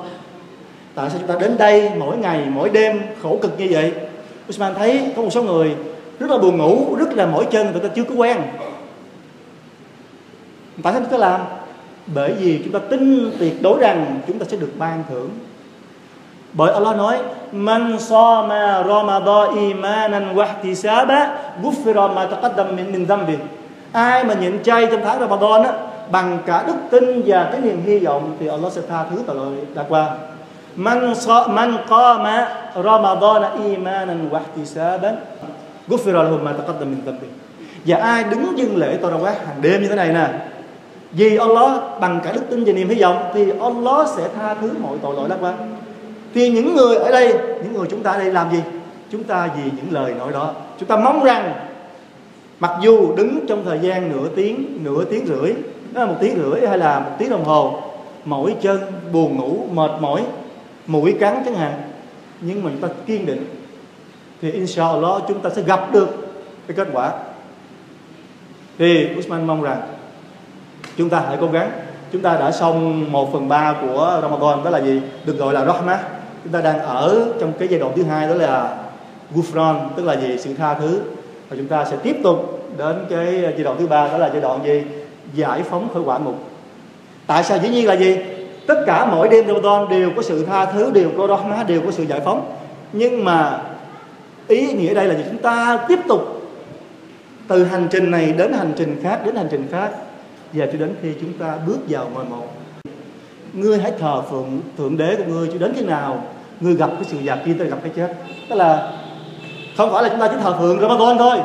Tại 0.94 1.10
sao 1.10 1.18
chúng 1.18 1.28
ta 1.28 1.34
đến 1.40 1.56
đây 1.58 1.90
mỗi 1.98 2.16
ngày, 2.16 2.46
mỗi 2.50 2.68
đêm 2.68 3.00
khổ 3.22 3.38
cực 3.42 3.58
như 3.58 3.66
vậy? 3.70 3.92
Usman 4.48 4.74
thấy 4.74 5.12
có 5.16 5.22
một 5.22 5.30
số 5.30 5.42
người 5.42 5.74
rất 6.18 6.30
là 6.30 6.38
buồn 6.38 6.58
ngủ, 6.58 6.96
rất 6.98 7.12
là 7.12 7.26
mỏi 7.26 7.46
chân, 7.50 7.72
người 7.72 7.80
ta 7.80 7.88
chưa 7.94 8.04
có 8.04 8.14
quen. 8.14 8.36
Tại 10.82 10.92
sao 10.92 11.02
chúng 11.02 11.10
ta 11.10 11.18
làm? 11.18 11.40
Bởi 12.14 12.32
vì 12.32 12.60
chúng 12.64 12.72
ta 12.72 12.78
tin 12.90 13.30
tuyệt 13.38 13.62
đối 13.62 13.80
rằng 13.80 14.20
chúng 14.26 14.38
ta 14.38 14.46
sẽ 14.48 14.56
được 14.56 14.72
ban 14.78 15.04
thưởng. 15.10 15.30
Bởi 16.52 16.72
Allah 16.72 16.96
nói, 16.96 17.18
man 17.52 17.96
sama 17.98 18.84
ramadan 18.88 19.56
imanan 19.56 20.36
wa 20.36 20.46
ihtisaba 20.62 21.38
ghufira 21.62 22.14
ma 22.14 22.26
taqaddam 22.26 22.76
min 22.76 22.92
min 22.92 23.06
dhanbi. 23.06 23.34
Ai 23.92 24.24
mà 24.24 24.34
nhịn 24.34 24.62
chay 24.62 24.86
trong 24.86 25.00
tháng 25.04 25.20
Ramadan 25.20 25.62
á 25.62 25.72
bằng 26.10 26.38
cả 26.46 26.64
đức 26.66 26.76
tin 26.90 27.22
và 27.26 27.48
cái 27.52 27.60
niềm 27.60 27.82
hy 27.84 27.98
vọng 27.98 28.36
thì 28.40 28.46
Allah 28.46 28.72
sẽ 28.72 28.80
tha 28.88 29.04
thứ 29.10 29.16
tội 29.26 29.36
lỗi 29.36 29.52
đã 29.74 29.84
qua. 29.88 30.08
Man 30.76 31.12
man 31.48 31.76
qama 31.88 32.48
ramadan 32.84 33.42
imanan 33.64 34.28
wa 34.30 34.40
ihtisaban 34.56 35.16
ghufira 35.88 36.22
lahu 36.22 36.38
ma 36.38 36.52
taqaddam 36.52 36.90
min 36.90 37.00
dhanbi. 37.06 37.26
Và 37.86 37.96
ai 37.96 38.24
đứng 38.24 38.58
dâng 38.58 38.76
lễ 38.76 38.98
Tarawih 39.02 39.24
hàng 39.46 39.62
đêm 39.62 39.82
như 39.82 39.88
thế 39.88 39.94
này 39.94 40.08
nè, 40.08 40.28
vì 41.12 41.36
Allah 41.36 42.00
bằng 42.00 42.20
cả 42.24 42.32
đức 42.32 42.42
tin 42.50 42.64
và 42.64 42.72
niềm 42.72 42.88
hy 42.88 43.02
vọng 43.02 43.30
thì 43.34 43.52
Allah 43.60 44.08
sẽ 44.16 44.28
tha 44.36 44.54
thứ 44.54 44.70
mọi 44.82 44.96
tội 45.02 45.14
lỗi 45.14 45.28
đã 45.28 45.36
qua. 45.40 45.52
Thì 46.34 46.50
những 46.50 46.76
người 46.76 46.96
ở 46.96 47.10
đây, 47.10 47.34
những 47.62 47.72
người 47.72 47.86
chúng 47.90 48.02
ta 48.02 48.10
ở 48.10 48.18
đây 48.18 48.32
làm 48.32 48.50
gì? 48.52 48.62
Chúng 49.12 49.24
ta 49.24 49.48
vì 49.56 49.70
những 49.76 49.86
lời 49.90 50.14
nói 50.18 50.32
đó. 50.32 50.52
Chúng 50.78 50.88
ta 50.88 50.96
mong 50.96 51.24
rằng, 51.24 51.52
mặc 52.60 52.70
dù 52.80 53.16
đứng 53.16 53.46
trong 53.48 53.64
thời 53.64 53.78
gian 53.78 54.12
nửa 54.12 54.28
tiếng 54.36 54.78
nửa 54.84 55.04
tiếng 55.04 55.26
rưỡi 55.26 55.52
đó 55.92 56.00
là 56.00 56.06
một 56.06 56.16
tiếng 56.20 56.36
rưỡi 56.36 56.68
hay 56.68 56.78
là 56.78 57.00
một 57.00 57.10
tiếng 57.18 57.30
đồng 57.30 57.44
hồ. 57.44 57.82
Mỏi 58.24 58.56
chân, 58.60 58.78
buồn 59.12 59.36
ngủ, 59.36 59.58
mệt 59.72 59.90
mỏi, 60.00 60.22
mũi 60.86 61.16
cắn 61.20 61.42
chẳng 61.44 61.54
hạn. 61.54 61.82
Nhưng 62.40 62.62
mình 62.62 62.78
ta 62.80 62.88
kiên 63.06 63.26
định. 63.26 63.46
Thì 64.42 64.52
inshallah 64.52 65.22
chúng 65.28 65.40
ta 65.40 65.50
sẽ 65.50 65.62
gặp 65.62 65.92
được 65.92 66.08
cái 66.66 66.76
kết 66.76 66.88
quả. 66.92 67.12
Thì 68.78 69.08
Usman 69.18 69.46
mong 69.46 69.62
rằng 69.62 69.82
chúng 70.96 71.08
ta 71.08 71.22
hãy 71.26 71.36
cố 71.40 71.46
gắng. 71.46 71.70
Chúng 72.12 72.22
ta 72.22 72.36
đã 72.36 72.50
xong 72.50 73.12
một 73.12 73.32
phần 73.32 73.48
ba 73.48 73.74
của 73.82 74.18
Ramadan, 74.22 74.64
đó 74.64 74.70
là 74.70 74.80
gì? 74.80 75.00
Được 75.24 75.38
gọi 75.38 75.54
là 75.54 75.64
Rahmah. 75.64 76.00
Chúng 76.44 76.52
ta 76.52 76.60
đang 76.60 76.78
ở 76.78 77.26
trong 77.40 77.52
cái 77.58 77.68
giai 77.68 77.80
đoạn 77.80 77.92
thứ 77.96 78.02
hai, 78.02 78.28
đó 78.28 78.34
là 78.34 78.76
Gufran 79.34 79.74
tức 79.96 80.04
là 80.04 80.16
gì? 80.16 80.38
Sự 80.38 80.54
tha 80.54 80.74
thứ. 80.74 81.00
Và 81.48 81.56
chúng 81.56 81.68
ta 81.68 81.84
sẽ 81.84 81.96
tiếp 82.02 82.16
tục 82.22 82.68
đến 82.78 83.06
cái 83.10 83.40
giai 83.42 83.64
đoạn 83.64 83.76
thứ 83.78 83.86
ba, 83.86 84.08
đó 84.08 84.18
là 84.18 84.30
giai 84.32 84.40
đoạn 84.40 84.64
gì? 84.64 84.82
Giải 85.34 85.62
phóng 85.62 85.88
khỏi 85.94 86.02
quả 86.02 86.18
ngục 86.18 86.50
tại 87.26 87.44
sao 87.44 87.58
dĩ 87.58 87.68
nhiên 87.68 87.86
là 87.86 87.94
gì? 87.94 88.16
Tất 88.66 88.84
cả 88.86 89.04
mỗi 89.04 89.28
đêm 89.28 89.46
Ramadan 89.46 89.88
đều 89.88 90.10
có 90.16 90.22
sự 90.22 90.44
tha 90.44 90.64
thứ, 90.64 90.90
đều 90.90 91.10
có 91.18 91.26
rahma 91.26 91.62
đều 91.62 91.80
có 91.80 91.90
sự 91.90 92.02
giải 92.02 92.20
phóng. 92.24 92.56
Nhưng 92.92 93.24
mà 93.24 93.60
ý 94.48 94.72
nghĩa 94.72 94.94
đây 94.94 95.06
là 95.06 95.14
gì? 95.14 95.22
Chúng 95.30 95.38
ta 95.38 95.78
tiếp 95.88 95.98
tục 96.08 96.42
từ 97.48 97.64
hành 97.64 97.88
trình 97.90 98.10
này 98.10 98.32
đến 98.32 98.52
hành 98.52 98.72
trình 98.76 99.00
khác, 99.02 99.20
đến 99.24 99.36
hành 99.36 99.48
trình 99.50 99.66
khác. 99.70 99.90
Và 100.52 100.66
cho 100.66 100.78
đến 100.78 100.94
khi 101.02 101.12
chúng 101.20 101.32
ta 101.32 101.54
bước 101.66 101.78
vào 101.88 102.10
ngôi 102.14 102.24
một 102.24 102.46
ngươi 103.52 103.78
hãy 103.78 103.92
thờ 103.98 104.22
phượng, 104.30 104.60
thượng 104.78 104.96
đế 104.96 105.16
của 105.16 105.24
ngươi 105.28 105.48
cho 105.52 105.58
đến 105.58 105.72
khi 105.76 105.84
nào 105.84 106.24
ngươi 106.60 106.74
gặp 106.74 106.90
cái 106.94 107.04
sự 107.04 107.16
già 107.22 107.36
kia 107.36 107.52
tới 107.58 107.68
gặp 107.68 107.78
cái 107.82 107.92
chết. 107.96 108.14
Tức 108.48 108.56
là 108.56 108.92
không 109.76 109.92
phải 109.92 110.02
là 110.02 110.08
chúng 110.08 110.20
ta 110.20 110.28
chỉ 110.28 110.36
thờ 110.42 110.56
phượng 110.60 110.80
Ramadan 110.80 111.18
thôi, 111.18 111.38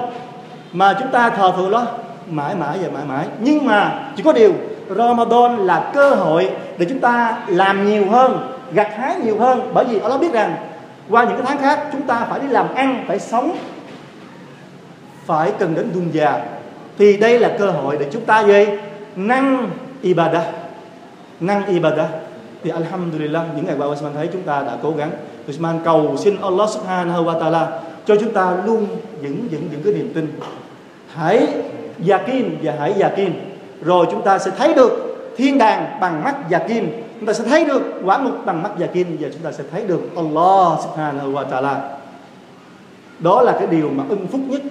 mà 0.71 0.97
chúng 0.99 1.11
ta 1.11 1.29
thờ 1.29 1.53
phượng 1.57 1.71
đó 1.71 1.87
mãi 2.29 2.55
mãi 2.55 2.77
và 2.81 2.89
mãi 2.93 3.03
mãi. 3.07 3.27
Nhưng 3.39 3.65
mà 3.65 4.09
chỉ 4.15 4.23
có 4.23 4.33
điều, 4.33 4.53
Ramadan 4.89 5.57
là 5.57 5.91
cơ 5.93 6.09
hội 6.09 6.49
để 6.77 6.85
chúng 6.89 6.99
ta 6.99 7.37
làm 7.47 7.89
nhiều 7.89 8.09
hơn, 8.09 8.55
gặt 8.71 8.87
hái 8.97 9.15
nhiều 9.15 9.39
hơn. 9.39 9.71
Bởi 9.73 9.85
vì 9.85 9.99
Allah 9.99 10.21
biết 10.21 10.33
rằng, 10.33 10.55
qua 11.09 11.23
những 11.23 11.37
cái 11.37 11.45
tháng 11.47 11.57
khác, 11.57 11.87
chúng 11.91 12.01
ta 12.01 12.27
phải 12.29 12.39
đi 12.39 12.47
làm 12.47 12.73
ăn, 12.75 13.05
phải 13.07 13.19
sống, 13.19 13.57
phải 15.25 15.51
cần 15.59 15.75
đến 15.75 15.91
dunya 15.93 16.31
thì 16.97 17.17
đây 17.17 17.39
là 17.39 17.55
cơ 17.59 17.71
hội 17.71 17.97
để 17.99 18.07
chúng 18.11 18.25
ta 18.25 18.41
gây 18.41 18.79
năng 19.15 19.69
ibadah. 20.01 20.45
Năng 21.39 21.65
ibadah. 21.65 22.07
Thì 22.63 22.69
alhamdulillah, 22.69 23.43
những 23.55 23.65
ngày 23.65 23.75
qua, 23.77 23.87
Usman 23.87 24.13
thấy 24.15 24.29
chúng 24.33 24.41
ta 24.41 24.61
đã 24.61 24.77
cố 24.81 24.91
gắng. 24.91 25.11
Usman 25.49 25.79
cầu 25.83 26.17
xin 26.17 26.35
Allah 26.41 26.69
subhanahu 26.69 27.23
wa 27.23 27.39
ta'ala 27.39 27.65
cho 28.05 28.15
chúng 28.15 28.33
ta 28.33 28.53
luôn 28.65 28.87
những 29.21 29.47
những 29.51 29.67
những 29.71 29.81
cái 29.83 29.93
niềm 29.93 30.11
tin. 30.13 30.39
Hãy 31.15 31.47
yakin 32.07 32.57
và 32.63 32.75
hãy 32.79 32.93
yakin 33.01 33.33
rồi 33.81 34.05
chúng 34.11 34.21
ta 34.21 34.39
sẽ 34.39 34.51
thấy 34.57 34.73
được 34.73 34.91
thiên 35.37 35.57
đàng 35.57 35.97
bằng 36.01 36.23
mắt 36.23 36.35
và 36.49 36.59
kim 36.59 36.89
chúng 37.19 37.27
ta 37.27 37.33
sẽ 37.33 37.43
thấy 37.43 37.65
được 37.65 37.81
quả 38.05 38.17
ngục 38.17 38.45
bằng 38.45 38.63
mắt 38.63 38.71
và 38.77 38.87
kim 38.87 39.17
và 39.19 39.29
chúng 39.33 39.41
ta 39.41 39.51
sẽ 39.51 39.63
thấy 39.71 39.87
được 39.87 40.01
Allah 40.15 40.79
subhanahu 40.83 41.31
wa 41.33 41.49
ta'ala 41.49 41.95
đó 43.19 43.41
là 43.41 43.55
cái 43.59 43.67
điều 43.67 43.89
mà 43.89 44.03
ưng 44.09 44.27
phúc 44.27 44.41
nhất, 44.47 44.61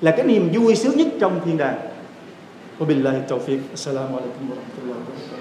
là 0.00 0.10
cái 0.10 0.26
niềm 0.26 0.50
vui 0.52 0.74
sướng 0.74 0.96
nhất 0.96 1.06
trong 1.20 1.40
thiên 1.44 1.56
đàng 1.56 1.78
Wa 2.78 2.86
billahi 2.86 3.18
tawfiq. 3.28 3.58
Assalamu 3.74 4.16
alaikum 4.16 4.50
wa 4.50 4.54
rahmatullahi 4.54 4.98
wa 4.98 5.04
barakatuh. 5.04 5.37